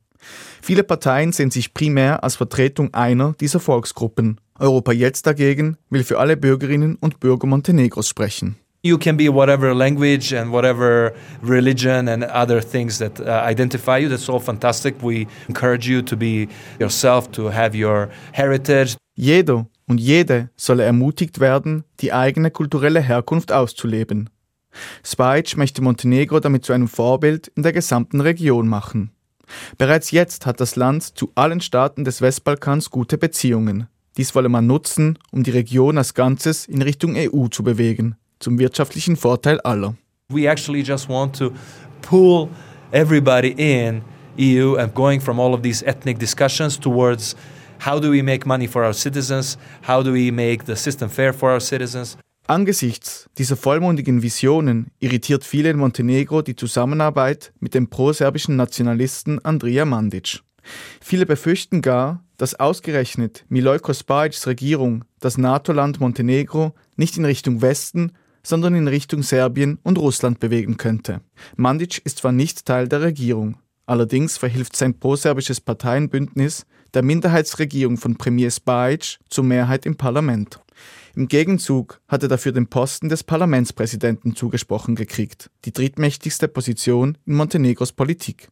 Viele 0.62 0.84
Parteien 0.84 1.32
sehen 1.32 1.52
sich 1.52 1.74
primär 1.74 2.24
als 2.24 2.36
Vertretung 2.36 2.94
einer 2.94 3.34
dieser 3.40 3.60
Volksgruppen. 3.60 4.40
Europa 4.58 4.92
jetzt 4.92 5.28
dagegen 5.28 5.78
will 5.90 6.04
für 6.04 6.20
alle 6.20 6.38
Bürgerinnen 6.38 6.96
und 6.96 7.20
Bürger 7.20 7.48
Montenegros 7.48 8.08
sprechen. 8.08 8.56
You 8.82 9.00
can 9.00 9.18
be 9.18 9.34
whatever 9.34 9.74
language 9.74 10.32
and 10.32 10.52
whatever 10.52 11.12
religion 11.42 12.08
and 12.08 12.24
other 12.24 12.62
things 12.62 13.00
that 13.00 13.20
uh, 13.20 13.44
identify 13.44 13.98
you. 13.98 14.10
That's 14.10 14.30
all 14.30 14.40
fantastic. 14.40 15.02
We 15.02 15.26
encourage 15.48 15.90
you 15.90 16.04
to 16.04 16.16
be 16.16 16.48
yourself, 16.80 17.32
to 17.32 17.50
have 17.50 17.76
your 17.76 18.10
heritage. 18.32 18.96
Jeder 19.16 19.66
und 19.88 20.00
jede 20.00 20.50
solle 20.56 20.84
ermutigt 20.84 21.40
werden, 21.40 21.84
die 22.00 22.14
eigene 22.14 22.52
kulturelle 22.52 23.02
Herkunft 23.02 23.52
auszuleben. 23.52 24.30
Spajic 25.04 25.58
möchte 25.58 25.82
Montenegro 25.82 26.40
damit 26.40 26.66
zu 26.66 26.74
einem 26.74 26.88
Vorbild 26.88 27.48
in 27.56 27.64
der 27.64 27.74
gesamten 27.74 28.22
Region 28.22 28.68
machen. 28.68 29.12
Bereits 29.78 30.12
jetzt 30.12 30.46
hat 30.46 30.60
das 30.60 30.76
Land 30.76 31.18
zu 31.18 31.32
allen 31.36 31.62
Staaten 31.62 32.04
des 32.04 32.22
Westbalkans 32.22 32.90
gute 32.90 33.18
Beziehungen. 33.18 33.88
Dies 34.18 34.34
wolle 34.34 34.50
man 34.50 34.66
nutzen, 34.66 35.20
um 35.32 35.44
die 35.44 35.52
Region 35.52 35.98
als 35.98 36.14
Ganzes 36.14 36.66
in 36.66 36.82
Richtung 36.82 37.16
EU 37.16 37.48
zu 37.48 37.64
bewegen, 37.64 38.16
zum 38.40 38.58
wirtschaftlichen 38.60 39.18
Vorteil 39.18 39.60
aller. 39.62 39.96
We 40.30 40.50
actually 40.50 40.82
just 40.82 41.08
want 41.08 41.38
to 41.38 41.52
pull 42.02 42.50
everybody 42.92 43.54
in 43.58 44.02
EU 44.40 44.76
and 44.78 44.94
going 44.96 45.22
from 45.22 45.40
all 45.40 45.54
of 45.54 45.62
these 45.62 45.86
ethnic 45.86 46.18
discussions 46.18 46.80
towards 46.80 47.36
how 47.84 48.00
do 48.00 48.12
we 48.12 48.22
make 48.22 48.46
money 48.48 48.68
for 48.68 48.84
our 48.84 48.94
citizens, 48.94 49.58
how 49.88 50.04
do 50.04 50.14
we 50.14 50.32
make 50.32 50.66
the 50.66 50.76
system 50.76 51.10
fair 51.10 51.34
for 51.34 51.52
our 51.52 51.62
citizens. 51.62 52.18
Angesichts 52.48 53.28
dieser 53.40 53.56
vollmundigen 53.56 54.22
Visionen 54.22 54.92
irritiert 55.00 55.44
viele 55.44 55.72
in 55.72 55.78
Montenegro 55.78 56.44
die 56.44 56.56
Zusammenarbeit 56.56 57.52
mit 57.60 57.74
dem 57.74 57.90
proserbischen 57.90 58.56
Nationalisten 58.56 59.44
Andrija 59.44 59.84
Mandic. 59.86 60.42
Viele 61.02 61.26
befürchten 61.26 61.82
gar, 61.82 62.24
dass 62.38 62.60
ausgerechnet 62.60 63.46
Milojko 63.50 63.94
Spajics 63.94 64.46
Regierung 64.46 65.06
das 65.20 65.38
NATO-Land 65.40 66.00
Montenegro 66.00 66.76
nicht 66.98 67.18
in 67.18 67.26
Richtung 67.26 67.62
Westen, 67.62 68.12
sondern 68.44 68.76
in 68.76 68.88
Richtung 68.88 69.24
Serbien 69.24 69.80
und 69.82 69.98
Russland 69.98 70.40
bewegen 70.40 70.78
könnte. 70.78 71.22
Mandic 71.56 72.02
ist 72.06 72.20
zwar 72.20 72.32
nicht 72.32 72.66
Teil 72.66 72.88
der 72.88 73.02
Regierung, 73.02 73.58
allerdings 73.88 74.38
verhilft 74.38 74.76
sein 74.76 75.00
proserbisches 75.00 75.62
Parteienbündnis 75.62 76.66
der 76.96 77.04
Minderheitsregierung 77.04 77.98
von 77.98 78.16
Premier 78.16 78.50
Spajic 78.50 79.20
zur 79.30 79.44
Mehrheit 79.44 79.86
im 79.86 79.98
Parlament. 79.98 80.60
Im 81.16 81.28
Gegenzug 81.28 82.02
hat 82.08 82.24
er 82.24 82.30
dafür 82.30 82.52
den 82.52 82.68
Posten 82.68 83.10
des 83.10 83.24
Parlamentspräsidenten 83.24 84.36
zugesprochen 84.36 84.96
gekriegt, 84.96 85.50
die 85.66 85.74
drittmächtigste 85.74 86.48
Position 86.48 87.18
in 87.26 87.36
Montenegros 87.36 87.92
Politik. 87.92 88.50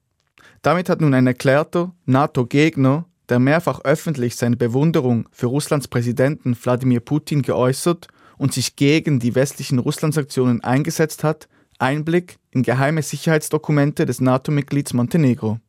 Damit 0.61 0.89
hat 0.89 1.01
nun 1.01 1.13
ein 1.13 1.27
erklärter 1.27 1.93
NATO-Gegner, 2.05 3.05
der 3.29 3.39
mehrfach 3.39 3.81
öffentlich 3.83 4.35
seine 4.35 4.55
Bewunderung 4.55 5.27
für 5.31 5.47
Russlands 5.47 5.87
Präsidenten 5.87 6.55
Wladimir 6.61 6.99
Putin 6.99 7.41
geäußert 7.41 8.07
und 8.37 8.53
sich 8.53 8.75
gegen 8.75 9.19
die 9.19 9.35
westlichen 9.35 9.79
Russland-Sanktionen 9.79 10.63
eingesetzt 10.63 11.23
hat, 11.23 11.47
Einblick 11.79 12.37
in 12.51 12.63
geheime 12.63 13.01
Sicherheitsdokumente 13.01 14.05
des 14.05 14.21
NATO-Mitglieds 14.21 14.93
Montenegro. 14.93 15.59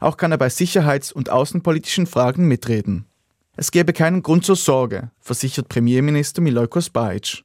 Auch 0.00 0.16
kann 0.16 0.32
er 0.32 0.38
bei 0.38 0.48
sicherheits- 0.48 1.12
und 1.12 1.30
außenpolitischen 1.30 2.06
Fragen 2.06 2.48
mitreden. 2.48 3.06
Es 3.56 3.70
gebe 3.70 3.92
keinen 3.92 4.22
Grund 4.22 4.44
zur 4.44 4.56
Sorge, 4.56 5.10
versichert 5.20 5.68
Premierminister 5.68 6.40
Milojko 6.40 6.80
Spajic. 6.80 7.44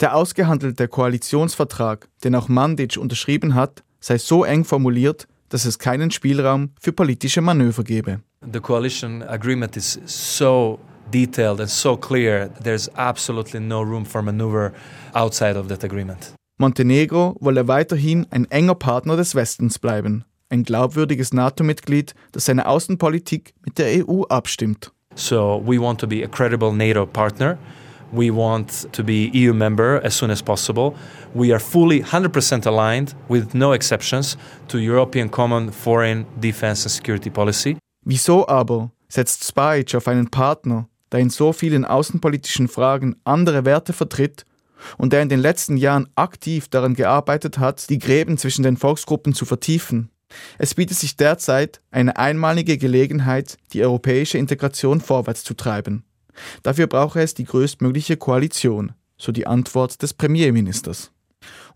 Der 0.00 0.14
ausgehandelte 0.14 0.88
Koalitionsvertrag, 0.88 2.08
den 2.22 2.34
auch 2.34 2.48
Mandic 2.48 2.96
unterschrieben 2.96 3.54
hat, 3.54 3.82
sei 4.00 4.18
so 4.18 4.44
eng 4.44 4.64
formuliert, 4.64 5.26
dass 5.48 5.64
es 5.64 5.78
keinen 5.78 6.10
Spielraum 6.10 6.70
für 6.80 6.92
politische 6.92 7.40
Manöver 7.40 7.84
gebe. 7.84 8.20
The 8.52 8.60
coalition 8.60 9.22
agreement 9.22 9.76
is 9.76 10.00
so 10.06 10.78
detailed 11.12 11.60
and 11.60 11.70
so 11.70 11.96
clear, 11.96 12.50
there's 12.62 12.88
absolutely 12.96 13.60
no 13.60 13.80
room 13.80 14.04
for 14.04 14.22
maneuver 14.22 14.72
outside 15.12 15.58
of 15.58 15.68
that 15.68 15.84
agreement. 15.84 16.34
Montenegro 16.58 17.36
wolle 17.40 17.66
weiterhin 17.66 18.26
ein 18.30 18.50
enger 18.50 18.74
Partner 18.74 19.16
des 19.16 19.34
Westens 19.34 19.78
bleiben, 19.78 20.24
ein 20.48 20.62
glaubwürdiges 20.62 21.32
NATO-Mitglied, 21.32 22.14
das 22.32 22.46
seine 22.46 22.66
Außenpolitik 22.66 23.54
mit 23.64 23.78
der 23.78 24.06
EU 24.06 24.24
abstimmt. 24.24 24.92
So 25.14 25.62
we 25.64 25.80
want 25.80 26.00
to 26.00 26.06
be 26.06 26.24
a 26.24 26.28
credible 26.28 26.72
NATO 26.72 27.06
partner. 27.06 27.58
We 28.12 28.30
want 28.30 28.92
to 28.92 29.02
be 29.02 29.30
EU 29.34 29.52
member 29.52 30.00
as 30.04 30.16
soon 30.16 30.30
as 30.30 30.42
possible. 30.42 30.94
We 31.34 31.52
are 31.52 31.58
fully 31.58 32.02
100% 32.02 32.66
aligned 32.66 33.16
with 33.28 33.54
no 33.54 33.72
exceptions 33.72 34.38
to 34.68 34.78
European 34.78 35.28
Common 35.28 35.72
Foreign 35.72 36.24
Defense 36.40 36.84
and 36.84 36.92
Security 36.92 37.30
Policy. 37.30 37.76
Wieso 38.04 38.46
aber 38.46 38.92
setzt 39.08 39.44
Spajic 39.44 39.94
auf 39.96 40.06
einen 40.06 40.30
Partner, 40.30 40.88
der 41.10 41.20
in 41.20 41.30
so 41.30 41.52
vielen 41.52 41.84
außenpolitischen 41.84 42.68
Fragen 42.68 43.16
andere 43.24 43.64
Werte 43.64 43.92
vertritt 43.92 44.44
und 44.96 45.12
der 45.12 45.22
in 45.22 45.28
den 45.28 45.40
letzten 45.40 45.76
Jahren 45.76 46.08
aktiv 46.14 46.68
daran 46.68 46.94
gearbeitet 46.94 47.58
hat, 47.58 47.88
die 47.90 47.98
Gräben 47.98 48.38
zwischen 48.38 48.62
den 48.62 48.76
Volksgruppen 48.76 49.34
zu 49.34 49.44
vertiefen? 49.44 50.10
Es 50.58 50.74
bietet 50.74 50.98
sich 50.98 51.16
derzeit 51.16 51.80
eine 51.90 52.16
einmalige 52.16 52.78
Gelegenheit, 52.78 53.56
die 53.72 53.82
europäische 53.82 54.38
Integration 54.38 55.00
vorwärts 55.00 55.44
zu 55.44 55.54
treiben. 55.54 56.04
Dafür 56.62 56.86
brauche 56.86 57.20
es 57.20 57.34
die 57.34 57.44
größtmögliche 57.44 58.16
Koalition, 58.16 58.92
so 59.16 59.32
die 59.32 59.46
Antwort 59.46 60.02
des 60.02 60.14
Premierministers. 60.14 61.10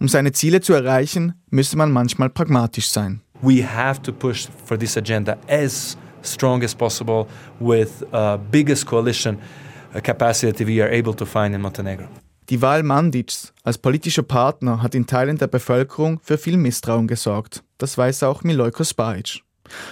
Um 0.00 0.08
seine 0.08 0.32
Ziele 0.32 0.60
zu 0.60 0.72
erreichen, 0.72 1.34
müsse 1.50 1.76
man 1.76 1.92
manchmal 1.92 2.30
pragmatisch 2.30 2.88
sein. 2.88 3.20
We 3.42 3.64
have 3.64 4.02
to 4.02 4.12
push 4.12 4.48
for 4.64 4.78
this 4.78 4.96
agenda 4.96 5.36
as 5.48 5.96
strong 6.22 6.62
as 6.64 6.74
possible 6.74 7.26
with 7.60 8.04
uh, 8.12 8.38
biggest 8.50 8.86
coalition 8.86 9.38
capacity 10.02 10.52
that 10.52 10.66
we 10.66 10.82
are 10.82 10.90
able 10.90 11.14
to 11.14 11.24
find 11.24 11.54
in 11.54 11.60
Montenegro. 11.60 12.08
Die 12.50 12.62
Wahl 12.62 12.82
Mandics 12.82 13.52
als 13.62 13.76
politischer 13.76 14.22
Partner 14.22 14.82
hat 14.82 14.94
in 14.94 15.06
Teilen 15.06 15.36
der 15.36 15.48
Bevölkerung 15.48 16.18
für 16.22 16.38
viel 16.38 16.56
Misstrauen 16.56 17.06
gesorgt. 17.06 17.62
Das 17.76 17.98
weiß 17.98 18.22
auch 18.22 18.42
Milojko 18.42 18.84
Spajic. 18.84 19.42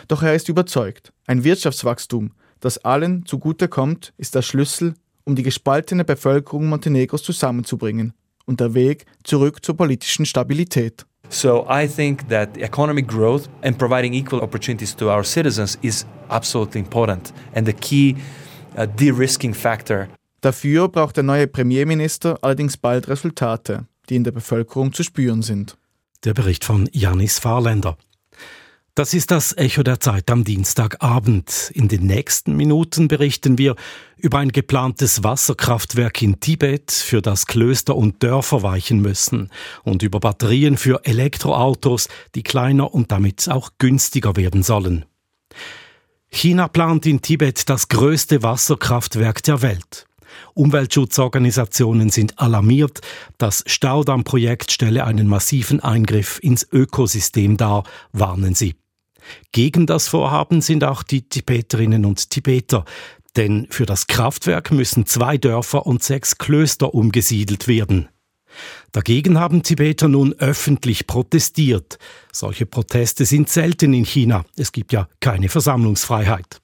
Doch 0.09 0.23
er 0.23 0.35
ist 0.35 0.49
überzeugt, 0.49 1.13
ein 1.27 1.45
Wirtschaftswachstum, 1.45 2.33
das 2.61 2.79
allen 2.79 3.27
zugutekommt, 3.27 4.15
ist 4.17 4.35
der 4.35 4.41
Schlüssel, 4.41 4.95
um 5.25 5.37
die 5.37 5.43
gespaltene 5.43 6.03
Bevölkerung 6.03 6.67
Montenegros 6.71 7.23
zusammenzubringen 7.25 8.15
und 8.47 8.59
der 8.61 8.73
Weg 8.73 9.05
zurück 9.23 9.63
zur 9.63 9.77
politischen 9.77 10.25
Stabilität. 10.25 11.05
So 11.29 11.67
I 11.69 11.87
think 11.87 12.27
that 12.31 12.57
economic 12.57 13.07
growth 13.07 13.51
and 13.61 13.77
providing 13.77 14.15
equal 14.15 14.41
opportunities 14.41 14.97
to 14.97 15.11
our 15.11 15.25
citizens 15.25 15.77
is 15.83 16.07
absolutely 16.31 16.81
important 16.81 17.35
and 17.55 17.67
the 17.67 17.75
key 17.75 18.17
uh, 18.79 18.87
de-risking 18.87 19.53
factor 19.53 20.09
Dafür 20.47 20.87
braucht 20.87 21.17
der 21.17 21.25
neue 21.25 21.49
Premierminister 21.49 22.39
allerdings 22.41 22.77
bald 22.77 23.09
Resultate, 23.09 23.89
die 24.09 24.15
in 24.15 24.23
der 24.23 24.31
Bevölkerung 24.31 24.93
zu 24.93 25.03
spüren 25.03 25.43
sind. 25.43 25.77
Der 26.23 26.35
Bericht 26.35 26.63
von 26.63 26.89
Janis 26.93 27.41
Fahrländer. 27.41 27.99
Das 28.95 29.13
ist 29.13 29.33
das 29.33 29.57
Echo 29.57 29.83
der 29.83 29.99
Zeit 29.99 30.31
am 30.31 30.45
Dienstagabend. 30.45 31.73
In 31.75 31.89
den 31.89 32.07
nächsten 32.07 32.55
Minuten 32.55 33.09
berichten 33.09 33.59
wir 33.59 33.75
über 34.19 34.39
ein 34.39 34.53
geplantes 34.53 35.25
Wasserkraftwerk 35.25 36.23
in 36.23 36.39
Tibet, 36.39 36.93
für 36.93 37.23
das 37.23 37.47
Klöster 37.47 37.97
und 37.97 38.23
Dörfer 38.23 38.63
weichen 38.63 39.01
müssen, 39.01 39.51
und 39.83 40.05
über 40.05 40.21
Batterien 40.21 40.77
für 40.77 41.05
Elektroautos, 41.05 42.07
die 42.37 42.45
kleiner 42.45 42.95
und 42.95 43.11
damit 43.11 43.49
auch 43.49 43.71
günstiger 43.79 44.37
werden 44.37 44.63
sollen. 44.63 45.07
China 46.29 46.69
plant 46.69 47.05
in 47.05 47.21
Tibet 47.21 47.69
das 47.69 47.89
größte 47.89 48.45
Wasserkraftwerk 48.45 49.43
der 49.43 49.61
Welt. 49.63 50.07
Umweltschutzorganisationen 50.55 52.11
sind 52.11 52.39
alarmiert. 52.39 53.01
Das 53.39 53.63
Staudammprojekt 53.67 54.71
stelle 54.73 55.05
einen 55.05 55.27
massiven 55.29 55.81
Eingriff 55.81 56.39
ins 56.43 56.67
Ökosystem 56.71 57.57
dar, 57.57 57.85
warnen 58.13 58.55
sie. 58.55 58.75
Gegen 59.53 59.87
das 59.87 60.09
Vorhaben 60.09 60.61
sind 60.61 60.85
auch 60.85 61.03
die 61.03 61.29
Tibeterinnen 61.29 62.05
und 62.05 62.31
Tibeter, 62.31 62.85
denn 63.37 63.67
für 63.71 63.87
das 63.87 64.07
Kraftwerk 64.07 64.71
müssen 64.71 65.07
zwei 65.07 65.37
Dörfer 65.37 65.87
und 65.87 66.03
sechs 66.03 66.39
Klöster 66.39 66.95
umgesiedelt 66.95 67.69
werden. 67.69 68.09
Dagegen 68.93 69.39
haben 69.39 69.63
Tibeter 69.63 70.09
nun 70.09 70.33
öffentlich 70.35 71.07
protestiert. 71.07 71.99
Solche 72.33 72.65
Proteste 72.65 73.27
sind 73.27 73.51
selten 73.51 73.93
in 73.93 74.05
China. 74.05 74.45
Es 74.57 74.73
gibt 74.73 74.93
ja 74.93 75.09
keine 75.21 75.51
Versammlungsfreiheit. 75.51 76.61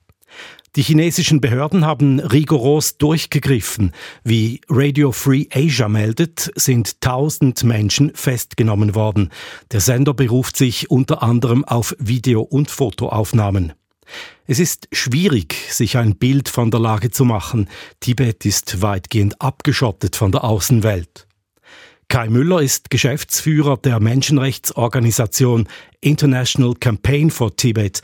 Die 0.75 0.81
chinesischen 0.81 1.39
Behörden 1.39 1.85
haben 1.85 2.19
rigoros 2.19 2.97
durchgegriffen. 2.97 3.91
Wie 4.23 4.59
Radio 4.67 5.11
Free 5.11 5.45
Asia 5.53 5.87
meldet, 5.87 6.51
sind 6.55 6.99
tausend 6.99 7.63
Menschen 7.63 8.11
festgenommen 8.15 8.95
worden. 8.95 9.29
Der 9.71 9.81
Sender 9.81 10.15
beruft 10.15 10.57
sich 10.57 10.89
unter 10.89 11.21
anderem 11.21 11.63
auf 11.63 11.95
Video- 11.99 12.41
und 12.41 12.71
Fotoaufnahmen. 12.71 13.73
Es 14.47 14.57
ist 14.57 14.87
schwierig, 14.91 15.55
sich 15.69 15.95
ein 15.95 16.15
Bild 16.15 16.49
von 16.49 16.71
der 16.71 16.79
Lage 16.79 17.11
zu 17.11 17.23
machen. 17.23 17.69
Tibet 17.99 18.43
ist 18.43 18.81
weitgehend 18.81 19.39
abgeschottet 19.39 20.15
von 20.15 20.31
der 20.31 20.43
Außenwelt. 20.43 21.27
Kai 22.07 22.29
Müller 22.29 22.61
ist 22.61 22.89
Geschäftsführer 22.89 23.77
der 23.77 23.99
Menschenrechtsorganisation 23.99 25.67
International 26.01 26.73
Campaign 26.75 27.31
for 27.31 27.55
Tibet. 27.55 28.01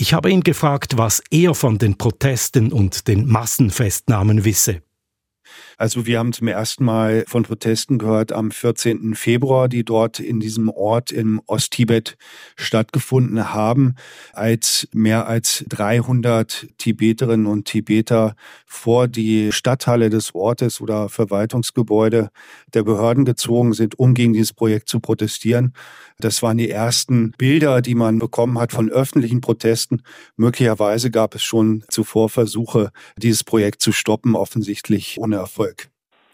Ich 0.00 0.14
habe 0.14 0.30
ihn 0.30 0.42
gefragt, 0.42 0.96
was 0.96 1.20
er 1.32 1.56
von 1.56 1.76
den 1.76 1.98
Protesten 1.98 2.72
und 2.72 3.08
den 3.08 3.26
Massenfestnahmen 3.26 4.44
wisse. 4.44 4.82
Also 5.80 6.06
wir 6.06 6.18
haben 6.18 6.32
zum 6.32 6.48
ersten 6.48 6.84
Mal 6.84 7.22
von 7.28 7.44
Protesten 7.44 7.98
gehört 7.98 8.32
am 8.32 8.50
14. 8.50 9.14
Februar, 9.14 9.68
die 9.68 9.84
dort 9.84 10.18
in 10.18 10.40
diesem 10.40 10.68
Ort 10.68 11.12
im 11.12 11.40
Osttibet 11.46 12.18
stattgefunden 12.56 13.54
haben, 13.54 13.94
als 14.32 14.88
mehr 14.92 15.28
als 15.28 15.64
300 15.68 16.66
Tibeterinnen 16.78 17.46
und 17.46 17.66
Tibeter 17.66 18.34
vor 18.66 19.06
die 19.06 19.52
Stadthalle 19.52 20.10
des 20.10 20.34
Ortes 20.34 20.80
oder 20.80 21.08
Verwaltungsgebäude 21.08 22.30
der 22.74 22.82
Behörden 22.82 23.24
gezogen 23.24 23.72
sind, 23.72 24.00
um 24.00 24.14
gegen 24.14 24.32
dieses 24.32 24.52
Projekt 24.52 24.88
zu 24.88 24.98
protestieren. 24.98 25.74
Das 26.18 26.42
waren 26.42 26.58
die 26.58 26.70
ersten 26.70 27.30
Bilder, 27.38 27.82
die 27.82 27.94
man 27.94 28.18
bekommen 28.18 28.58
hat 28.58 28.72
von 28.72 28.90
öffentlichen 28.90 29.40
Protesten. 29.40 30.02
Möglicherweise 30.36 31.12
gab 31.12 31.36
es 31.36 31.44
schon 31.44 31.84
zuvor 31.88 32.28
Versuche, 32.28 32.90
dieses 33.16 33.44
Projekt 33.44 33.80
zu 33.80 33.92
stoppen, 33.92 34.34
offensichtlich 34.34 35.18
ohne 35.20 35.36
Erfolg. 35.36 35.67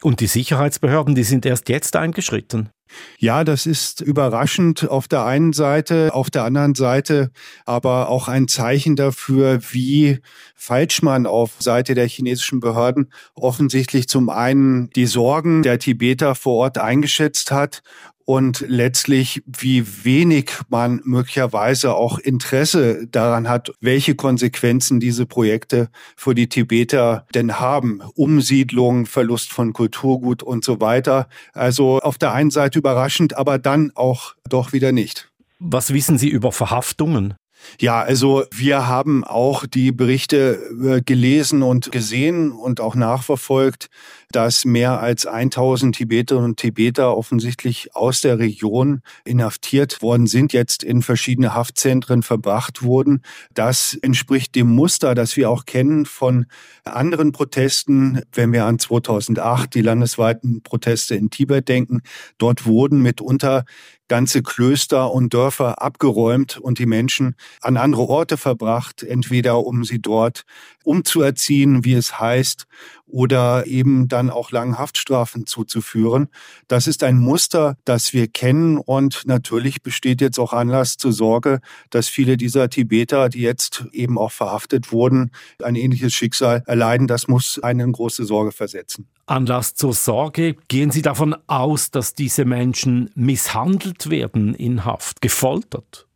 Und 0.02 0.20
die 0.20 0.26
Sicherheitsbehörden, 0.26 1.14
die 1.14 1.22
sind 1.22 1.46
erst 1.46 1.68
jetzt 1.70 1.96
eingeschritten? 1.96 2.70
Ja, 3.18 3.44
das 3.44 3.66
ist 3.66 4.00
überraschend 4.00 4.88
auf 4.88 5.08
der 5.08 5.24
einen 5.24 5.52
Seite, 5.52 6.14
auf 6.14 6.30
der 6.30 6.44
anderen 6.44 6.74
Seite 6.74 7.30
aber 7.64 8.08
auch 8.08 8.28
ein 8.28 8.48
Zeichen 8.48 8.96
dafür, 8.96 9.60
wie 9.72 10.20
falsch 10.54 11.02
man 11.02 11.26
auf 11.26 11.52
Seite 11.58 11.94
der 11.94 12.06
chinesischen 12.06 12.60
Behörden 12.60 13.10
offensichtlich 13.34 14.08
zum 14.08 14.28
einen 14.28 14.90
die 14.90 15.06
Sorgen 15.06 15.62
der 15.62 15.78
Tibeter 15.78 16.34
vor 16.34 16.54
Ort 16.56 16.78
eingeschätzt 16.78 17.50
hat 17.50 17.82
und 18.24 18.64
letztlich, 18.66 19.42
wie 19.46 20.04
wenig 20.04 20.50
man 20.68 21.00
möglicherweise 21.04 21.94
auch 21.94 22.18
Interesse 22.18 23.06
daran 23.06 23.48
hat, 23.48 23.72
welche 23.80 24.14
Konsequenzen 24.14 25.00
diese 25.00 25.26
Projekte 25.26 25.88
für 26.16 26.34
die 26.34 26.48
Tibeter 26.48 27.26
denn 27.34 27.60
haben. 27.60 28.00
Umsiedlung, 28.14 29.06
Verlust 29.06 29.52
von 29.52 29.72
Kulturgut 29.72 30.42
und 30.42 30.64
so 30.64 30.80
weiter. 30.80 31.28
Also 31.52 32.00
auf 32.00 32.18
der 32.18 32.32
einen 32.32 32.50
Seite 32.50 32.78
überraschend, 32.78 33.36
aber 33.36 33.58
dann 33.58 33.92
auch 33.94 34.34
doch 34.48 34.72
wieder 34.72 34.92
nicht. 34.92 35.30
Was 35.58 35.92
wissen 35.92 36.18
Sie 36.18 36.28
über 36.28 36.52
Verhaftungen? 36.52 37.34
Ja, 37.80 38.00
also 38.02 38.44
wir 38.52 38.86
haben 38.86 39.24
auch 39.24 39.66
die 39.66 39.92
Berichte 39.92 40.60
äh, 40.82 41.02
gelesen 41.02 41.62
und 41.62 41.92
gesehen 41.92 42.52
und 42.52 42.80
auch 42.80 42.94
nachverfolgt, 42.94 43.88
dass 44.30 44.64
mehr 44.64 45.00
als 45.00 45.26
1000 45.26 45.94
Tibeterinnen 45.94 46.50
und 46.50 46.56
Tibeter 46.56 47.16
offensichtlich 47.16 47.94
aus 47.94 48.20
der 48.20 48.38
Region 48.38 49.00
inhaftiert 49.24 50.02
worden 50.02 50.26
sind, 50.26 50.52
jetzt 50.52 50.82
in 50.82 51.02
verschiedene 51.02 51.54
Haftzentren 51.54 52.22
verbracht 52.22 52.82
wurden. 52.82 53.22
Das 53.54 53.94
entspricht 53.94 54.54
dem 54.56 54.68
Muster, 54.74 55.14
das 55.14 55.36
wir 55.36 55.50
auch 55.50 55.66
kennen 55.66 56.04
von 56.04 56.46
anderen 56.84 57.30
Protesten, 57.30 58.22
wenn 58.32 58.52
wir 58.52 58.64
an 58.64 58.78
2008 58.78 59.74
die 59.74 59.82
landesweiten 59.82 60.62
Proteste 60.62 61.14
in 61.14 61.30
Tibet 61.30 61.68
denken. 61.68 62.02
Dort 62.38 62.66
wurden 62.66 63.02
mitunter 63.02 63.64
ganze 64.08 64.42
Klöster 64.42 65.12
und 65.12 65.32
Dörfer 65.34 65.82
abgeräumt 65.82 66.58
und 66.58 66.78
die 66.78 66.86
Menschen 66.86 67.36
an 67.60 67.76
andere 67.76 68.02
Orte 68.02 68.36
verbracht, 68.36 69.02
entweder 69.02 69.64
um 69.64 69.84
sie 69.84 70.00
dort 70.00 70.44
umzuerziehen, 70.84 71.84
wie 71.84 71.94
es 71.94 72.18
heißt, 72.18 72.66
oder 73.06 73.66
eben 73.66 74.08
dann 74.08 74.30
auch 74.30 74.50
lange 74.50 74.78
Haftstrafen 74.78 75.46
zuzuführen. 75.46 76.28
Das 76.68 76.86
ist 76.86 77.02
ein 77.02 77.18
Muster, 77.18 77.76
das 77.84 78.12
wir 78.12 78.28
kennen 78.28 78.78
und 78.78 79.22
natürlich 79.26 79.82
besteht 79.82 80.20
jetzt 80.20 80.38
auch 80.38 80.52
Anlass 80.52 80.96
zur 80.96 81.12
Sorge, 81.12 81.60
dass 81.90 82.08
viele 82.08 82.36
dieser 82.36 82.68
Tibeter, 82.68 83.28
die 83.28 83.40
jetzt 83.40 83.86
eben 83.92 84.18
auch 84.18 84.32
verhaftet 84.32 84.92
wurden, 84.92 85.30
ein 85.62 85.76
ähnliches 85.76 86.12
Schicksal 86.14 86.62
erleiden. 86.66 87.06
Das 87.06 87.28
muss 87.28 87.58
einen 87.62 87.92
große 87.92 88.24
Sorge 88.24 88.52
versetzen. 88.52 89.08
Anlass 89.26 89.74
zur 89.74 89.94
Sorge. 89.94 90.56
Gehen 90.68 90.90
Sie 90.90 91.02
davon 91.02 91.34
aus, 91.46 91.90
dass 91.90 92.14
diese 92.14 92.44
Menschen 92.44 93.10
misshandelt 93.14 94.10
werden 94.10 94.54
in 94.54 94.84
Haft, 94.84 95.20
gefoltert? 95.20 96.06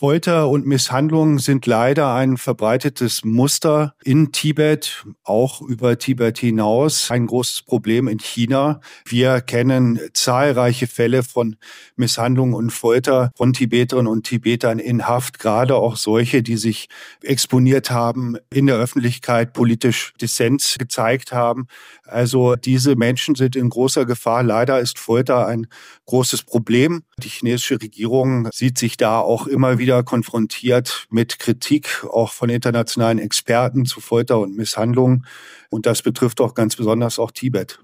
Folter 0.00 0.48
und 0.48 0.66
Misshandlungen 0.66 1.36
sind 1.36 1.66
leider 1.66 2.14
ein 2.14 2.38
verbreitetes 2.38 3.22
Muster 3.22 3.94
in 4.02 4.32
Tibet, 4.32 5.04
auch 5.24 5.60
über 5.60 5.98
Tibet 5.98 6.38
hinaus. 6.38 7.10
Ein 7.10 7.26
großes 7.26 7.64
Problem 7.64 8.08
in 8.08 8.18
China. 8.18 8.80
Wir 9.04 9.42
kennen 9.42 10.00
zahlreiche 10.14 10.86
Fälle 10.86 11.22
von 11.22 11.56
Misshandlungen 11.96 12.54
und 12.54 12.70
Folter 12.70 13.30
von 13.36 13.52
Tibeterinnen 13.52 14.10
und 14.10 14.24
Tibetern 14.24 14.78
in 14.78 15.06
Haft, 15.06 15.38
gerade 15.38 15.74
auch 15.74 15.96
solche, 15.96 16.42
die 16.42 16.56
sich 16.56 16.88
exponiert 17.22 17.90
haben, 17.90 18.38
in 18.48 18.68
der 18.68 18.76
Öffentlichkeit 18.76 19.52
politisch 19.52 20.14
Dissens 20.18 20.76
gezeigt 20.78 21.32
haben. 21.32 21.66
Also 22.10 22.56
diese 22.56 22.96
Menschen 22.96 23.34
sind 23.34 23.56
in 23.56 23.68
großer 23.68 24.06
Gefahr. 24.06 24.42
Leider 24.42 24.80
ist 24.80 24.98
Folter 24.98 25.46
ein 25.46 25.66
großes 26.06 26.42
Problem. 26.42 27.02
Die 27.18 27.28
chinesische 27.28 27.80
Regierung 27.80 28.48
sieht 28.52 28.78
sich 28.78 28.96
da 28.96 29.20
auch 29.20 29.46
immer 29.46 29.78
wieder 29.78 30.02
konfrontiert 30.02 31.06
mit 31.10 31.38
Kritik, 31.38 32.04
auch 32.10 32.32
von 32.32 32.50
internationalen 32.50 33.18
Experten 33.18 33.84
zu 33.86 34.00
Folter 34.00 34.38
und 34.38 34.56
Misshandlungen. 34.56 35.26
Und 35.70 35.86
das 35.86 36.02
betrifft 36.02 36.40
auch 36.40 36.54
ganz 36.54 36.76
besonders 36.76 37.18
auch 37.18 37.30
Tibet. 37.30 37.80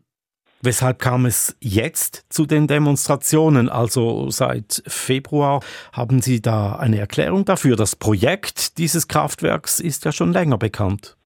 Weshalb 0.62 0.98
kam 0.98 1.26
es 1.26 1.54
jetzt 1.60 2.24
zu 2.30 2.46
den 2.46 2.66
Demonstrationen? 2.66 3.68
Also 3.68 4.30
seit 4.30 4.82
Februar 4.86 5.60
haben 5.92 6.22
Sie 6.22 6.40
da 6.40 6.76
eine 6.76 6.98
Erklärung 6.98 7.44
dafür? 7.44 7.76
Das 7.76 7.94
Projekt 7.94 8.78
dieses 8.78 9.06
Kraftwerks 9.06 9.80
ist 9.80 10.04
ja 10.04 10.12
schon 10.12 10.32
länger 10.32 10.58
bekannt. 10.58 11.16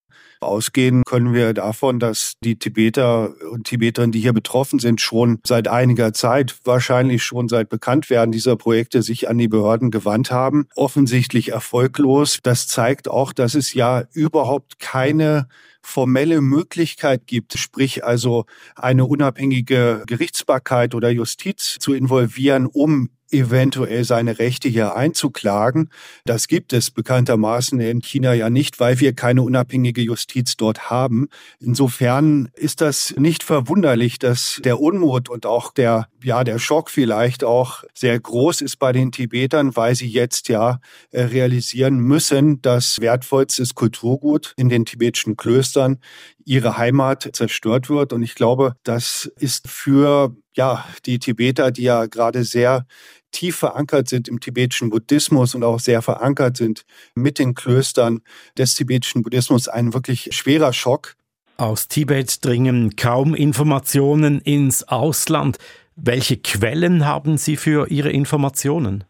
Ausgehen 0.40 1.03
können 1.05 1.35
wir 1.35 1.53
davon, 1.55 1.98
dass 1.98 2.35
die 2.42 2.59
Tibeter 2.59 3.35
und 3.50 3.64
Tibeterinnen, 3.64 4.12
die 4.12 4.20
hier 4.20 4.33
betroffen 4.33 4.79
sind, 4.79 5.00
schon 5.00 5.38
seit 5.46 5.68
einiger 5.68 6.12
Zeit, 6.12 6.57
wahrscheinlich 6.64 7.22
schon 7.22 7.48
seit 7.48 7.68
Bekanntwerden 7.68 8.33
dieser 8.33 8.57
Projekte, 8.57 9.03
sich 9.03 9.29
an 9.29 9.38
die 9.38 9.48
Behörden 9.48 9.90
gewandt 9.90 10.31
haben. 10.31 10.66
Offensichtlich 10.76 11.50
erfolglos. 11.50 12.38
Das 12.42 12.66
zeigt 12.68 13.09
auch, 13.09 13.33
dass 13.33 13.55
es 13.55 13.74
ja 13.74 14.05
überhaupt 14.12 14.79
keine 14.79 15.46
formelle 15.83 16.40
Möglichkeit 16.40 17.26
gibt, 17.26 17.59
sprich 17.59 18.05
also 18.05 18.44
eine 18.76 19.07
unabhängige 19.07 20.05
Gerichtsbarkeit 20.07 20.94
oder 20.94 21.11
Justiz 21.11 21.76
zu 21.79 21.94
involvieren, 21.94 22.66
um 22.66 23.11
eventuell 23.32 24.04
seine 24.04 24.38
Rechte 24.38 24.68
hier 24.68 24.96
einzuklagen. 24.96 25.90
Das 26.24 26.48
gibt 26.48 26.72
es 26.72 26.90
bekanntermaßen 26.90 27.80
in 27.80 28.00
China 28.00 28.32
ja 28.34 28.50
nicht, 28.50 28.80
weil 28.80 29.00
wir 29.00 29.14
keine 29.14 29.42
unabhängige 29.42 30.02
Justiz 30.02 30.56
dort 30.56 30.90
haben. 30.90 31.28
Insofern 31.58 32.50
ist 32.54 32.80
das 32.80 33.14
nicht 33.16 33.42
verwunderlich, 33.42 34.18
dass 34.18 34.60
der 34.64 34.80
Unmut 34.80 35.28
und 35.28 35.46
auch 35.46 35.72
der, 35.72 36.08
ja, 36.22 36.44
der 36.44 36.59
Schock 36.59 36.90
vielleicht 36.90 37.44
auch 37.44 37.85
sehr 37.94 38.18
groß 38.18 38.61
ist 38.61 38.76
bei 38.76 38.92
den 38.92 39.12
Tibetern, 39.12 39.76
weil 39.76 39.94
sie 39.94 40.09
jetzt 40.09 40.48
ja 40.48 40.80
äh, 41.11 41.22
realisieren 41.22 41.98
müssen, 41.98 42.61
dass 42.62 43.00
wertvollstes 43.00 43.74
Kulturgut 43.74 44.54
in 44.56 44.68
den 44.68 44.85
tibetischen 44.85 45.37
Klöstern 45.37 45.98
ihre 46.44 46.76
Heimat 46.76 47.30
zerstört 47.33 47.88
wird. 47.88 48.12
Und 48.12 48.22
ich 48.22 48.35
glaube, 48.35 48.74
das 48.83 49.30
ist 49.38 49.68
für 49.68 50.35
ja, 50.54 50.85
die 51.06 51.18
Tibeter, 51.18 51.70
die 51.70 51.83
ja 51.83 52.06
gerade 52.06 52.44
sehr 52.44 52.87
tief 53.33 53.56
verankert 53.56 54.09
sind 54.09 54.28
im 54.28 54.40
tibetischen 54.40 54.90
Buddhismus 54.90 55.54
und 55.54 55.62
auch 55.62 55.80
sehr 55.80 56.02
verankert 56.02 56.56
sind 56.56 56.85
mit 57.14 57.38
den 57.38 57.54
Klöstern 57.54 58.20
des 58.59 58.74
tibetischen 58.74 59.22
Buddhismus, 59.22 59.68
ein 59.68 59.94
wirklich 59.94 60.30
schwerer 60.33 60.72
Schock. 60.72 61.14
Aus 61.56 61.88
Tibet 61.88 62.44
dringen 62.44 62.96
kaum 62.96 63.35
Informationen 63.35 64.40
ins 64.40 64.88
Ausland. 64.88 65.59
Welche 65.96 66.37
Quellen 66.37 67.05
haben 67.05 67.37
Sie 67.37 67.57
für 67.57 67.90
Ihre 67.90 68.11
Informationen? 68.11 69.05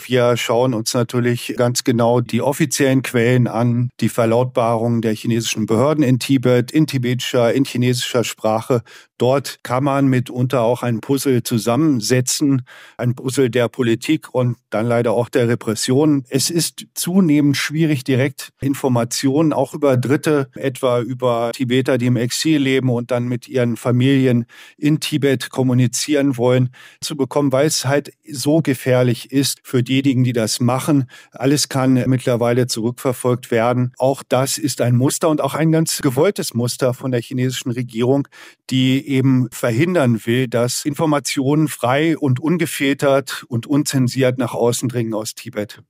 Wir 0.00 0.36
schauen 0.36 0.74
uns 0.74 0.94
natürlich 0.94 1.54
ganz 1.56 1.84
genau 1.84 2.20
die 2.20 2.42
offiziellen 2.42 3.02
Quellen 3.02 3.46
an, 3.46 3.90
die 4.00 4.08
Verlautbarungen 4.08 5.02
der 5.02 5.14
chinesischen 5.14 5.66
Behörden 5.66 6.04
in 6.04 6.18
Tibet, 6.18 6.70
in 6.70 6.86
tibetischer, 6.86 7.52
in 7.52 7.64
chinesischer 7.64 8.24
Sprache. 8.24 8.82
Dort 9.18 9.60
kann 9.62 9.84
man 9.84 10.08
mitunter 10.08 10.62
auch 10.62 10.82
ein 10.82 11.00
Puzzle 11.00 11.44
zusammensetzen, 11.44 12.62
ein 12.96 13.14
Puzzle 13.14 13.50
der 13.50 13.68
Politik 13.68 14.34
und 14.34 14.56
dann 14.70 14.86
leider 14.86 15.12
auch 15.12 15.28
der 15.28 15.48
Repression. 15.48 16.24
Es 16.28 16.50
ist 16.50 16.86
zunehmend 16.94 17.56
schwierig, 17.56 18.02
direkt 18.02 18.50
Informationen 18.60 19.52
auch 19.52 19.74
über 19.74 19.96
Dritte, 19.96 20.50
etwa 20.54 21.00
über 21.00 21.52
Tibeter, 21.54 21.98
die 21.98 22.06
im 22.06 22.16
Exil 22.16 22.58
leben 22.58 22.90
und 22.90 23.12
dann 23.12 23.28
mit 23.28 23.46
ihren 23.46 23.76
Familien 23.76 24.46
in 24.76 24.98
Tibet 24.98 25.50
kommunizieren 25.50 26.36
wollen, 26.36 26.70
zu 27.00 27.16
bekommen, 27.16 27.52
weil 27.52 27.66
es 27.66 27.84
halt 27.84 28.12
so 28.28 28.60
gefährlich 28.60 29.30
ist 29.30 29.60
für 29.62 29.81
diejenigen, 29.82 30.24
die 30.24 30.32
das 30.32 30.60
machen. 30.60 31.06
Alles 31.32 31.68
kann 31.68 31.94
mittlerweile 32.06 32.66
zurückverfolgt 32.66 33.50
werden. 33.50 33.92
Auch 33.98 34.22
das 34.28 34.58
ist 34.58 34.80
ein 34.80 34.96
Muster 34.96 35.28
und 35.28 35.40
auch 35.40 35.54
ein 35.54 35.72
ganz 35.72 36.02
gewolltes 36.02 36.54
Muster 36.54 36.94
von 36.94 37.10
der 37.10 37.20
chinesischen 37.20 37.72
Regierung, 37.72 38.28
die 38.70 39.06
eben 39.06 39.48
verhindern 39.50 40.24
will, 40.26 40.48
dass 40.48 40.84
Informationen 40.84 41.68
frei 41.68 42.16
und 42.16 42.40
ungefiltert 42.40 43.44
und 43.48 43.66
unzensiert 43.66 44.38
nach 44.38 44.54
außen 44.54 44.88
dringen 44.88 45.14
aus 45.14 45.34
Tibet. 45.34 45.82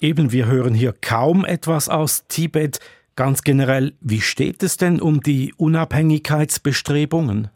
Eben, 0.00 0.30
wir 0.30 0.46
hören 0.46 0.74
hier 0.74 0.92
kaum 0.92 1.44
etwas 1.44 1.88
aus 1.88 2.24
Tibet. 2.28 2.78
Ganz 3.16 3.42
generell, 3.42 3.94
wie 4.00 4.20
steht 4.20 4.62
es 4.62 4.76
denn 4.76 5.00
um 5.00 5.20
die 5.22 5.52
Unabhängigkeitsbestrebungen? 5.56 7.50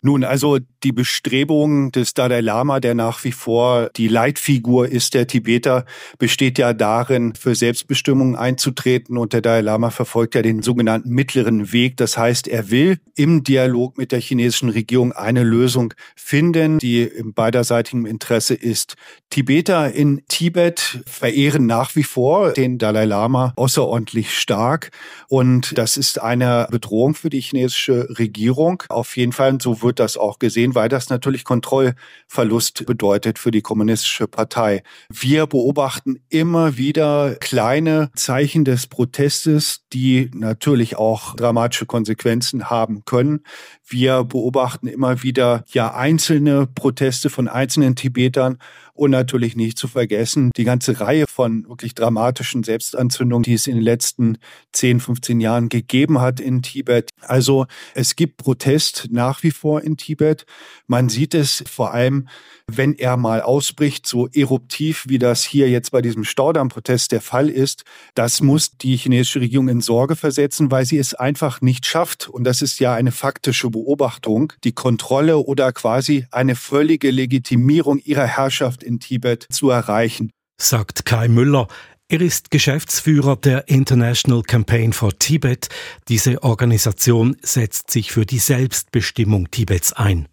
Nun, 0.00 0.22
also 0.22 0.58
die 0.84 0.92
Bestrebung 0.92 1.90
des 1.90 2.14
Dalai 2.14 2.40
Lama, 2.40 2.78
der 2.78 2.94
nach 2.94 3.24
wie 3.24 3.32
vor 3.32 3.90
die 3.96 4.08
Leitfigur 4.08 4.88
ist 4.88 5.14
der 5.14 5.26
Tibeter, 5.26 5.86
besteht 6.18 6.58
ja 6.58 6.74
darin, 6.74 7.34
für 7.34 7.54
Selbstbestimmung 7.54 8.36
einzutreten. 8.36 9.16
Und 9.16 9.32
der 9.32 9.40
Dalai 9.40 9.62
Lama 9.62 9.90
verfolgt 9.90 10.34
ja 10.34 10.42
den 10.42 10.62
sogenannten 10.62 11.10
mittleren 11.10 11.72
Weg. 11.72 11.96
Das 11.96 12.18
heißt, 12.18 12.46
er 12.48 12.70
will 12.70 12.98
im 13.16 13.42
Dialog 13.42 13.96
mit 13.96 14.12
der 14.12 14.20
chinesischen 14.20 14.68
Regierung 14.68 15.12
eine 15.12 15.42
Lösung 15.42 15.94
finden, 16.14 16.78
die 16.78 17.02
im 17.02 17.32
beiderseitigen 17.32 18.06
Interesse 18.06 18.54
ist. 18.54 18.94
Tibeter 19.30 19.92
in 19.92 20.22
Tibet 20.28 21.02
verehren 21.06 21.66
nach 21.66 21.96
wie 21.96 22.02
vor 22.02 22.52
den 22.52 22.78
Dalai 22.78 23.06
Lama 23.06 23.54
außerordentlich 23.56 24.36
stark. 24.38 24.90
Und 25.28 25.76
das 25.78 25.96
ist 25.96 26.20
eine 26.20 26.68
Bedrohung 26.70 27.14
für 27.14 27.30
die 27.30 27.40
chinesische 27.40 28.08
Regierung. 28.18 28.82
Auf 28.90 29.16
jeden 29.16 29.32
Fall, 29.32 29.58
so 29.60 29.80
wird 29.82 29.98
das 29.98 30.16
auch 30.16 30.38
gesehen 30.38 30.73
weil 30.74 30.88
das 30.88 31.10
natürlich 31.10 31.44
Kontrollverlust 31.44 32.86
bedeutet 32.86 33.38
für 33.38 33.50
die 33.50 33.62
kommunistische 33.62 34.28
Partei. 34.28 34.82
Wir 35.08 35.46
beobachten 35.46 36.20
immer 36.28 36.76
wieder 36.76 37.36
kleine 37.40 38.10
Zeichen 38.14 38.64
des 38.64 38.86
Protestes, 38.86 39.82
die 39.92 40.30
natürlich 40.34 40.96
auch 40.96 41.36
dramatische 41.36 41.86
Konsequenzen 41.86 42.70
haben 42.70 43.04
können. 43.04 43.40
Wir 43.86 44.24
beobachten 44.24 44.86
immer 44.86 45.22
wieder 45.22 45.64
ja 45.68 45.94
einzelne 45.94 46.66
Proteste 46.66 47.30
von 47.30 47.48
einzelnen 47.48 47.96
Tibetern 47.96 48.58
und 48.94 49.10
natürlich 49.10 49.56
nicht 49.56 49.76
zu 49.76 49.88
vergessen 49.88 50.50
die 50.56 50.64
ganze 50.64 51.00
Reihe 51.00 51.24
von 51.28 51.68
wirklich 51.68 51.94
dramatischen 51.94 52.62
Selbstanzündungen, 52.62 53.42
die 53.42 53.54
es 53.54 53.66
in 53.66 53.74
den 53.74 53.82
letzten 53.82 54.38
10, 54.72 55.00
15 55.00 55.40
Jahren 55.40 55.68
gegeben 55.68 56.20
hat 56.20 56.40
in 56.40 56.62
Tibet. 56.62 57.10
Also 57.20 57.66
es 57.94 58.16
gibt 58.16 58.36
Protest 58.36 59.08
nach 59.10 59.42
wie 59.42 59.50
vor 59.50 59.82
in 59.82 59.96
Tibet. 59.96 60.46
Man 60.86 61.08
sieht 61.08 61.34
es 61.34 61.64
vor 61.66 61.92
allem 61.92 62.28
wenn 62.70 62.94
er 62.94 63.16
mal 63.16 63.42
ausbricht, 63.42 64.06
so 64.06 64.28
eruptiv, 64.28 65.04
wie 65.08 65.18
das 65.18 65.44
hier 65.44 65.68
jetzt 65.68 65.90
bei 65.90 66.02
diesem 66.02 66.24
Staudamm-Protest 66.24 67.12
der 67.12 67.20
Fall 67.20 67.48
ist, 67.48 67.84
das 68.14 68.40
muss 68.40 68.76
die 68.78 68.96
chinesische 68.96 69.40
Regierung 69.40 69.68
in 69.68 69.80
Sorge 69.80 70.16
versetzen, 70.16 70.70
weil 70.70 70.84
sie 70.86 70.98
es 70.98 71.14
einfach 71.14 71.60
nicht 71.60 71.86
schafft. 71.86 72.28
Und 72.28 72.44
das 72.44 72.62
ist 72.62 72.80
ja 72.80 72.94
eine 72.94 73.12
faktische 73.12 73.70
Beobachtung, 73.70 74.52
die 74.64 74.72
Kontrolle 74.72 75.38
oder 75.38 75.72
quasi 75.72 76.26
eine 76.30 76.56
völlige 76.56 77.10
Legitimierung 77.10 77.98
ihrer 77.98 78.26
Herrschaft 78.26 78.82
in 78.82 79.00
Tibet 79.00 79.46
zu 79.50 79.70
erreichen. 79.70 80.30
Sagt 80.60 81.04
Kai 81.04 81.28
Müller. 81.28 81.68
Er 82.08 82.20
ist 82.20 82.50
Geschäftsführer 82.50 83.36
der 83.36 83.68
International 83.68 84.42
Campaign 84.42 84.92
for 84.92 85.18
Tibet. 85.18 85.68
Diese 86.08 86.42
Organisation 86.42 87.36
setzt 87.42 87.90
sich 87.90 88.12
für 88.12 88.26
die 88.26 88.38
Selbstbestimmung 88.38 89.50
Tibets 89.50 89.94
ein. 89.94 90.28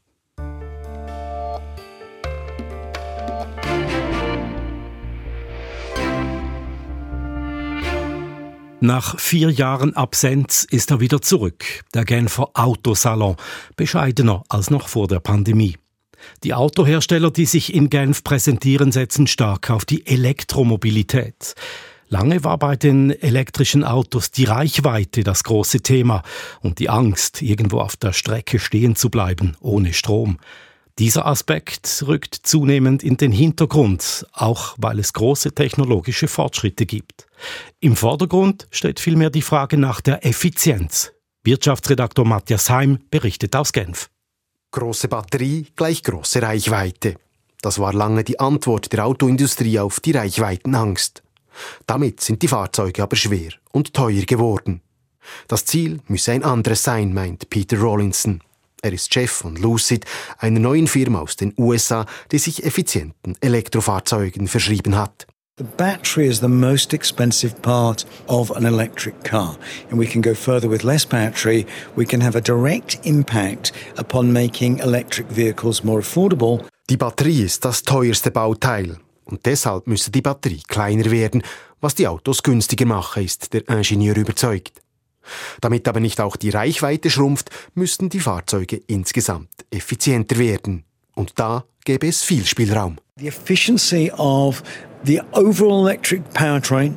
Nach 8.84 9.20
vier 9.20 9.52
Jahren 9.52 9.96
Absenz 9.96 10.64
ist 10.64 10.90
er 10.90 11.00
wieder 11.00 11.22
zurück. 11.22 11.64
Der 11.94 12.04
Genfer 12.04 12.50
Autosalon, 12.56 13.36
bescheidener 13.76 14.42
als 14.50 14.72
noch 14.72 14.88
vor 14.88 15.08
der 15.08 15.20
Pandemie. 15.20 15.78
Die 16.44 16.56
Autohersteller, 16.56 17.30
die 17.30 17.46
sich 17.46 17.76
in 17.76 17.92
Genf 17.92 18.24
präsentieren, 18.24 18.92
setzen 18.92 19.28
stark 19.28 19.70
auf 19.70 19.86
die 19.86 20.08
Elektromobilität. 20.08 21.54
Lange 22.10 22.44
war 22.44 22.58
bei 22.58 22.76
den 22.76 23.12
elektrischen 23.12 23.84
Autos 23.84 24.32
die 24.32 24.46
Reichweite 24.46 25.24
das 25.24 25.44
große 25.44 25.82
Thema 25.82 26.24
und 26.62 26.80
die 26.80 26.90
Angst, 26.90 27.44
irgendwo 27.44 27.82
auf 27.82 27.98
der 27.98 28.14
Strecke 28.14 28.58
stehen 28.58 28.96
zu 28.96 29.12
bleiben, 29.12 29.58
ohne 29.60 29.94
Strom. 29.94 30.40
Dieser 31.02 31.26
Aspekt 31.26 32.04
rückt 32.06 32.36
zunehmend 32.44 33.02
in 33.02 33.18
den 33.18 33.32
Hintergrund, 33.32 34.28
auch 34.34 34.76
weil 34.78 35.00
es 35.00 35.14
große 35.14 35.52
technologische 35.52 36.28
Fortschritte 36.28 36.86
gibt. 36.86 37.26
Im 37.80 37.96
Vordergrund 37.96 38.68
steht 38.70 39.00
vielmehr 39.00 39.32
die 39.32 39.42
Frage 39.42 39.78
nach 39.80 40.00
der 40.02 40.24
Effizienz. 40.24 41.12
Wirtschaftsredaktor 41.44 42.24
Matthias 42.24 42.70
Heim 42.70 43.00
berichtet 43.10 43.56
aus 43.56 43.74
Genf. 43.74 44.12
Große 44.70 45.08
Batterie 45.08 45.66
gleich 45.76 46.04
große 46.04 46.40
Reichweite. 46.40 47.16
Das 47.64 47.80
war 47.80 47.94
lange 47.94 48.24
die 48.24 48.40
Antwort 48.40 48.94
der 48.94 49.08
Autoindustrie 49.08 49.80
auf 49.80 50.02
die 50.02 50.12
Reichweitenangst. 50.12 51.24
Damit 51.88 52.22
sind 52.22 52.44
die 52.44 52.48
Fahrzeuge 52.48 53.02
aber 53.02 53.16
schwer 53.16 53.54
und 53.72 53.96
teuer 53.96 54.22
geworden. 54.22 54.82
Das 55.48 55.66
Ziel 55.66 56.02
müsse 56.08 56.34
ein 56.34 56.44
anderes 56.44 56.84
sein, 56.84 57.12
meint 57.12 57.50
Peter 57.50 57.80
Rawlinson. 57.80 58.44
Er 58.84 58.94
ist 58.94 59.14
Chef 59.14 59.30
von 59.30 59.56
Lucid, 59.58 60.06
einer 60.40 60.60
neuen 60.60 60.88
Firma 60.88 61.20
aus 61.20 61.36
den 61.36 61.54
USA, 61.56 62.08
die 62.32 62.40
sich 62.40 62.64
effizienten 62.64 63.38
Elektrofahrzeugen 63.40 64.48
verschrieben 64.48 64.98
hat. 64.98 65.28
The 65.60 65.66
battery 65.78 66.28
is 66.28 66.40
the 66.40 66.48
most 66.48 66.92
expensive 66.92 67.54
part 67.62 68.08
of 68.26 68.52
an 68.52 68.66
electric 68.66 69.24
car. 69.24 69.56
And 69.92 70.00
we 70.00 70.08
can 70.08 70.24
go 70.24 70.34
further 70.34 70.68
with 70.68 70.82
less 70.82 71.06
battery. 71.06 71.68
We 71.96 72.06
can 72.06 72.22
have 72.22 72.36
a 72.36 72.42
direct 72.42 73.00
impact 73.04 73.72
upon 73.98 74.34
making 74.34 74.80
electric 74.80 75.28
vehicles 75.30 75.84
more 75.84 76.00
affordable. 76.00 76.66
Die 76.90 76.98
Batterie 76.98 77.44
ist 77.44 77.64
das 77.64 77.84
teuerste 77.84 78.32
Bauteil. 78.32 78.98
Und 79.26 79.46
deshalb 79.46 79.86
müsse 79.86 80.10
die 80.10 80.24
Batterie 80.24 80.64
kleiner 80.68 81.12
werden, 81.12 81.44
was 81.82 81.94
die 81.94 82.08
Autos 82.08 82.42
günstiger 82.42 82.88
mache, 82.88 83.22
ist 83.22 83.54
der 83.54 83.70
Ingenieur 83.70 84.18
überzeugt. 84.18 84.81
Damit 85.62 85.88
aber 85.88 86.00
nicht 86.00 86.20
auch 86.20 86.36
die 86.36 86.50
Reichweite 86.50 87.10
schrumpft, 87.10 87.50
müssten 87.74 88.10
die 88.10 88.20
Fahrzeuge 88.20 88.82
insgesamt 88.88 89.50
effizienter 89.70 90.38
werden. 90.38 90.84
Und 91.16 91.34
da 91.36 91.66
gäbe 91.86 92.08
es 92.08 92.24
viel 92.24 92.46
Spielraum. 92.46 92.98
The 93.18 93.28
efficiency 93.28 94.12
of 94.18 94.64
the 95.04 95.22
overall 95.34 95.82
electric 95.82 96.34
powertrain, 96.34 96.96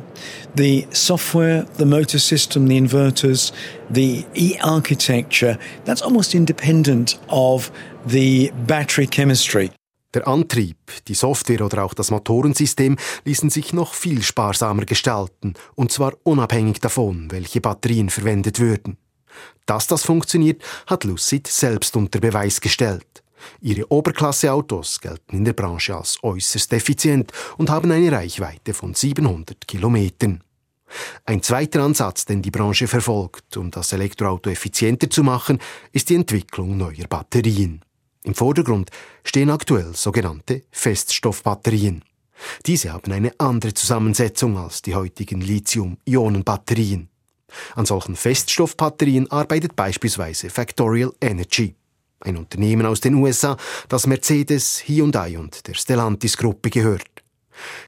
the 0.57 0.87
software, 0.91 1.67
the 1.79 1.85
motor 1.85 2.19
system, 2.19 2.69
the 2.69 2.77
inverters, 2.77 3.53
the 3.91 4.25
e-architecture, 4.35 5.59
that's 5.85 6.03
almost 6.03 6.35
independent 6.35 7.19
of 7.29 7.71
the 8.07 8.51
battery 8.67 9.07
chemistry. 9.07 9.71
Der 10.15 10.29
Antrieb, 10.29 10.79
die 11.09 11.15
Software 11.15 11.65
oder 11.65 11.85
auch 11.85 11.93
das 11.93 12.13
Motorensystem 12.13 12.97
ließen 13.25 13.51
sich 13.51 13.73
noch 13.73 13.95
viel 13.95 14.23
sparsamer 14.23 14.85
gestalten, 14.85 15.55
und 15.75 15.91
zwar 15.91 16.15
unabhängig 16.23 16.79
davon, 16.79 17.31
welche 17.33 17.61
Batterien 17.61 18.11
verwendet 18.11 18.61
würden. 18.61 18.97
Dass 19.67 19.89
das 19.89 20.05
funktioniert, 20.05 20.63
hat 20.87 21.03
Lucid 21.03 21.49
selbst 21.49 21.97
unter 21.97 22.21
Beweis 22.21 22.61
gestellt. 22.61 23.25
Ihre 23.61 23.91
Oberklasse-Autos 23.91 25.01
gelten 25.01 25.37
in 25.37 25.45
der 25.45 25.53
Branche 25.53 25.97
als 25.97 26.19
äußerst 26.23 26.73
effizient 26.73 27.33
und 27.59 27.69
haben 27.69 27.91
eine 27.91 28.13
Reichweite 28.13 28.73
von 28.73 28.95
700 28.95 29.67
Kilometern. 29.67 30.43
Ein 31.25 31.43
zweiter 31.43 31.83
Ansatz, 31.83 32.25
den 32.25 32.41
die 32.41 32.53
Branche 32.53 32.87
verfolgt, 32.87 33.57
um 33.57 33.71
das 33.71 33.93
Elektroauto 33.93 34.49
effizienter 34.49 35.11
zu 35.11 35.25
machen, 35.25 35.59
ist 35.93 36.09
die 36.09 36.15
Entwicklung 36.15 36.77
neuer 36.77 37.09
Batterien. 37.09 37.83
Im 38.25 38.35
Vordergrund 38.35 38.91
stehen 39.23 39.51
aktuell 39.51 39.95
sogenannte 39.95 40.63
Feststoffbatterien. 40.71 42.03
Diese 42.65 42.93
haben 42.93 43.13
eine 43.13 43.33
andere 43.39 43.75
Zusammensetzung 43.75 44.57
als 44.57 44.81
die 44.81 44.95
heutigen 44.95 45.43
Lithium-Ionen-Batterien. 45.43 47.09
An 47.77 47.87
solchen 47.87 48.17
Feststoffbatterien 48.17 49.31
arbeitet 49.31 49.77
beispielsweise 49.77 50.49
Factorial 50.49 51.13
Energy, 51.21 51.75
ein 52.21 52.39
Unternehmen 52.39 52.87
aus 52.87 53.01
den 53.01 53.15
USA, 53.15 53.59
das 53.89 54.07
Mercedes, 54.07 54.83
Hyundai 54.89 55.39
und 55.39 55.67
der 55.67 55.75
Stellantis-Gruppe 55.75 56.71
gehört. 56.71 57.07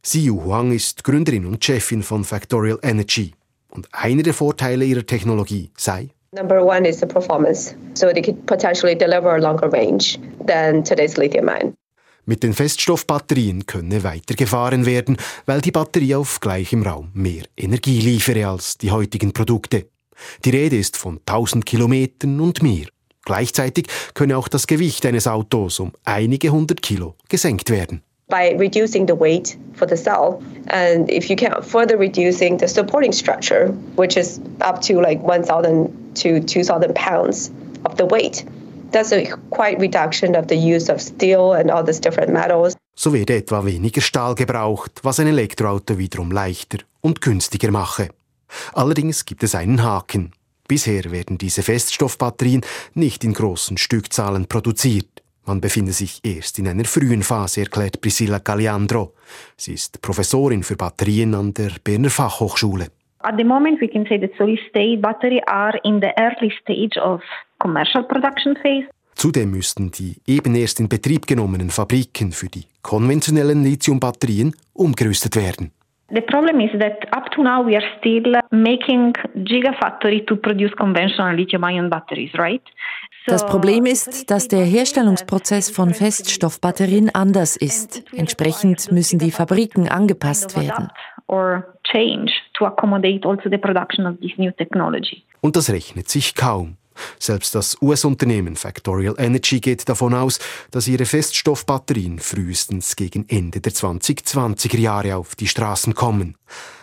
Xiu 0.03 0.45
Huang 0.45 0.71
ist 0.71 1.03
Gründerin 1.03 1.47
und 1.47 1.65
Chefin 1.65 2.03
von 2.03 2.25
Factorial 2.25 2.79
Energy. 2.83 3.33
Und 3.71 3.89
einer 3.93 4.23
der 4.23 4.35
Vorteile 4.35 4.85
ihrer 4.85 5.05
Technologie 5.05 5.71
sei 5.77 6.11
Number 6.37 6.63
one 6.63 6.85
is 6.85 7.01
the 7.01 7.07
performance. 7.07 7.75
So 7.95 8.13
they 8.13 8.21
could 8.21 8.47
potentially 8.47 8.95
deliver 8.95 9.37
a 9.37 9.41
longer 9.41 9.71
range 9.71 10.19
than 10.47 10.85
today's 10.85 11.17
lithium 11.17 11.49
ion. 11.49 11.75
Mit 12.27 12.43
den 12.43 12.53
Feststoffbatterien 12.53 13.67
könne 13.67 14.03
weitergefahren 14.03 14.85
werden, 14.85 15.17
weil 15.47 15.61
die 15.61 15.71
Batterie 15.71 16.17
auf 16.17 16.41
gleichem 16.41 16.83
Raum 16.83 17.11
mehr 17.15 17.45
Energie 17.57 18.01
liefere 18.01 18.49
als 18.49 18.77
die 18.77 18.91
heutigen 18.91 19.33
Produkte. 19.33 19.87
Die 20.45 20.51
Rede 20.51 20.77
ist 20.77 20.97
von 20.97 21.21
1000 21.25 21.65
Kilometern 21.65 22.41
und 22.41 22.63
mehr. 22.63 22.87
Gleichzeitig 23.25 23.87
könne 24.13 24.37
auch 24.37 24.49
das 24.49 24.67
Gewicht 24.67 25.07
eines 25.07 25.27
Autos 25.27 25.81
um 25.81 25.93
einige 26.05 26.51
hundert 26.51 26.83
Kilo 26.83 27.15
gesenkt 27.29 27.71
werden. 27.71 28.03
By 28.29 28.53
reducing 28.59 29.07
the 29.07 29.15
weight 29.15 29.57
for 29.75 29.87
the 29.87 29.97
cell. 29.97 30.43
And 30.69 31.09
if 31.11 31.31
you 31.31 31.37
can 31.37 31.63
further 31.63 31.97
reducing 31.97 32.57
the 32.57 32.69
supporting 32.69 33.13
structure, 33.13 33.69
which 33.95 34.17
is 34.17 34.41
up 34.61 34.83
to 34.83 35.01
like 35.01 35.23
1,000 35.23 36.17
to 36.17 36.41
2,000 36.41 36.95
pounds 36.95 37.51
of 37.85 37.97
the 37.97 38.07
weight, 38.07 38.45
that's 38.91 39.13
a 39.13 39.27
quite 39.51 39.79
reduction 39.79 40.35
of 40.35 40.49
the 40.49 40.57
use 40.57 40.89
of 40.89 41.01
steel 41.01 41.53
and 41.53 41.71
all 41.71 41.85
these 41.85 42.01
different 42.01 42.33
metals. 42.33 42.77
So 42.97 43.13
werde 43.13 43.37
etwa 43.37 43.65
weniger 43.65 44.01
Stahl 44.01 44.35
gebraucht, 44.35 45.05
was 45.05 45.21
ein 45.21 45.27
Elektroauto 45.27 45.99
wiederum 45.99 46.33
leichter 46.33 46.79
und 47.03 47.21
günstiger 47.21 47.71
mache. 47.71 48.09
Allerdings 48.73 49.25
gibt 49.25 49.43
es 49.43 49.55
einen 49.55 49.83
Haken. 49.83 50.33
Bisher 50.67 51.13
werden 51.13 51.39
diese 51.39 51.63
Feststoffbatterien 51.63 52.63
nicht 52.95 53.23
in 53.23 53.35
großen 53.35 53.77
Stückzahlen 53.77 54.47
produziert. 54.47 55.16
Man 55.47 55.61
befinde 55.61 55.93
sich 55.93 56.21
erst 56.25 56.59
in 56.59 56.67
einer 56.67 56.85
frühen 56.85 57.23
Phase, 57.23 57.61
erklärt 57.61 58.01
Priscilla 58.01 58.41
Caliandro. 58.41 59.15
Sie 59.57 59.75
ist 59.75 60.03
Professorin 60.03 60.65
für 60.65 60.77
Batterien 60.77 61.35
an 61.35 61.55
der 61.55 61.71
Berner 61.85 62.11
Fachhochschule. 62.11 62.89
At 63.21 63.35
the 63.39 63.45
moment, 63.45 63.81
we 63.81 63.89
can 63.89 64.05
say 64.07 64.19
that 64.19 64.31
solid 64.37 64.59
state 64.69 65.01
battery 65.01 65.41
are 65.47 65.79
in 65.85 66.01
the 66.01 66.11
early 66.19 66.53
stage 66.61 67.01
of 67.01 67.23
commercial 67.61 68.03
production 68.03 68.57
phase. 68.57 68.87
Zudem 69.15 69.53
müssten 69.53 69.91
die 69.91 70.17
eben 70.27 70.55
erst 70.57 70.81
in 70.81 70.89
Betrieb 70.89 71.27
genommenen 71.27 71.71
Fabriken 71.71 72.33
für 72.33 72.49
die 72.49 72.65
konventionellen 72.83 73.63
Lithiumbatterien 73.63 74.55
umgerüstet 74.75 75.37
werden. 75.37 75.71
The 76.09 76.21
problem 76.21 76.61
is 76.61 76.71
that 76.79 77.05
up 77.17 77.31
to 77.33 77.43
now 77.43 77.65
we 77.65 77.77
are 77.77 77.85
still 77.99 78.37
making 78.53 79.13
gigafactory 79.45 80.25
to 80.27 80.37
produce 80.37 80.73
conventional 80.77 81.35
lithium-ion 81.35 81.89
batteries, 81.89 82.33
right? 82.35 82.63
Das 83.27 83.45
Problem 83.45 83.87
ist, 83.87 84.31
dass 84.31 84.47
der 84.47 84.65
Herstellungsprozess 84.65 85.69
von 85.69 85.93
Feststoffbatterien 85.93 87.13
anders 87.13 87.57
ist. 87.57 88.05
Entsprechend 88.13 88.93
müssen 88.93 89.19
die 89.19 89.33
Fabriken 89.33 89.89
angepasst 89.89 90.57
werden. 90.57 90.89
Also 90.89 90.95
Und 95.41 95.57
das 95.57 95.71
rechnet 95.71 96.09
sich 96.09 96.37
kaum. 96.37 96.77
Selbst 97.19 97.55
das 97.55 97.77
US-Unternehmen 97.83 98.55
Factorial 98.55 99.17
Energy 99.19 99.59
geht 99.61 99.89
davon 99.89 100.15
aus, 100.15 100.39
dass 100.71 100.87
ihre 100.87 101.05
Feststoffbatterien 101.05 102.21
frühestens 102.21 102.95
gegen 102.95 103.29
Ende 103.29 103.61
der 103.61 103.73
2020er 103.73 104.79
Jahre 104.79 105.17
auf 105.17 105.35
die 105.35 105.49
Straßen 105.49 105.95
kommen. 105.95 106.37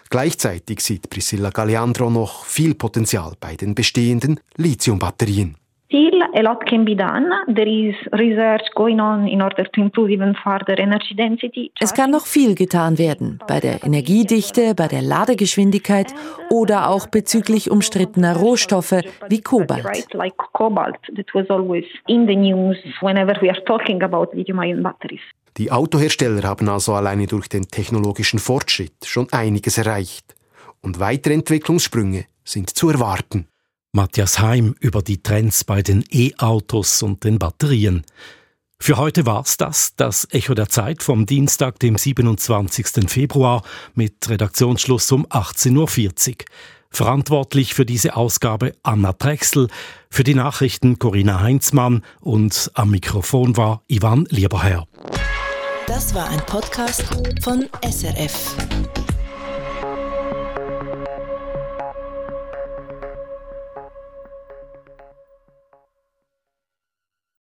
Gleichzeitig 0.09 0.81
sieht 0.81 1.09
Priscilla 1.09 1.49
Galeandro 1.49 2.11
noch 2.11 2.45
viel 2.45 2.75
Potenzial 2.75 3.33
bei 3.39 3.55
den 3.55 3.73
bestehenden 3.73 4.39
Lithiumbatterien 4.57 5.55
still 5.93 6.21
a 6.33 6.41
lot 6.41 6.65
can 6.65 6.83
be 6.85 6.95
done. 6.95 7.29
There 7.47 7.67
is 7.67 7.95
research 8.11 8.63
going 8.75 8.99
on 8.99 9.27
in 9.27 9.41
order 9.41 9.65
to 9.65 9.81
improve 9.81 10.09
even 10.09 10.35
further 10.43 10.79
energy 10.79 11.15
density. 11.15 11.71
Es 11.79 11.93
kann 11.93 12.09
noch 12.09 12.25
viel 12.25 12.55
getan 12.55 12.97
werden 12.97 13.39
bei 13.47 13.59
der 13.59 13.83
Energiedichte, 13.83 14.73
bei 14.75 14.87
der 14.87 15.01
Ladegeschwindigkeit 15.01 16.13
oder 16.49 16.89
auch 16.89 17.07
bezüglich 17.07 17.69
umstrittener 17.69 18.35
Rohstoffe 18.35 19.01
wie 19.29 19.41
Kobalt. 19.41 20.13
Like 20.13 20.37
cobalt 20.53 20.97
that 21.15 21.27
was 21.33 21.49
always 21.49 21.85
in 22.07 22.25
the 22.27 22.35
news 22.35 22.77
whenever 23.01 23.39
we 23.41 23.49
are 23.49 23.63
talking 23.65 24.01
about 24.01 24.35
lithium-ion 24.35 24.81
batteries. 24.81 25.21
Die 25.57 25.71
Autohersteller 25.71 26.41
haben 26.43 26.67
also 26.67 26.93
alleine 26.93 27.27
durch 27.27 27.47
den 27.47 27.67
technologischen 27.67 28.39
Fortschritt 28.39 29.05
schon 29.05 29.27
einiges 29.31 29.77
erreicht. 29.77 30.35
Und 30.81 30.99
weitere 30.99 31.35
Entwicklungssprünge 31.35 32.25
sind 32.43 32.71
zu 32.71 32.89
erwarten. 32.89 33.47
Matthias 33.95 34.39
Heim 34.39 34.73
über 34.79 35.03
die 35.03 35.21
Trends 35.21 35.63
bei 35.63 35.83
den 35.83 36.03
E-Autos 36.09 37.03
und 37.03 37.23
den 37.23 37.37
Batterien. 37.37 38.03
Für 38.79 38.97
heute 38.97 39.27
war's 39.27 39.55
das, 39.55 39.95
das 39.95 40.27
Echo 40.31 40.55
der 40.55 40.67
Zeit 40.67 41.03
vom 41.03 41.27
Dienstag, 41.27 41.77
dem 41.77 41.95
27. 41.95 43.07
Februar 43.07 43.61
mit 43.93 44.27
Redaktionsschluss 44.27 45.11
um 45.11 45.27
18.40 45.27 46.29
Uhr. 46.29 46.35
Verantwortlich 46.89 47.75
für 47.75 47.85
diese 47.85 48.15
Ausgabe 48.15 48.73
Anna 48.81 49.13
Drechsel, 49.13 49.67
für 50.09 50.23
die 50.23 50.35
Nachrichten 50.35 50.97
Corinna 50.97 51.39
Heinzmann 51.41 52.03
und 52.19 52.71
am 52.73 52.89
Mikrofon 52.89 53.57
war 53.57 53.83
Ivan 53.87 54.25
Lieberherr. 54.29 54.87
Das 55.85 56.15
war 56.15 56.27
ein 56.29 56.43
Podcast 56.47 57.03
von 57.43 57.69
SRF. 57.83 58.55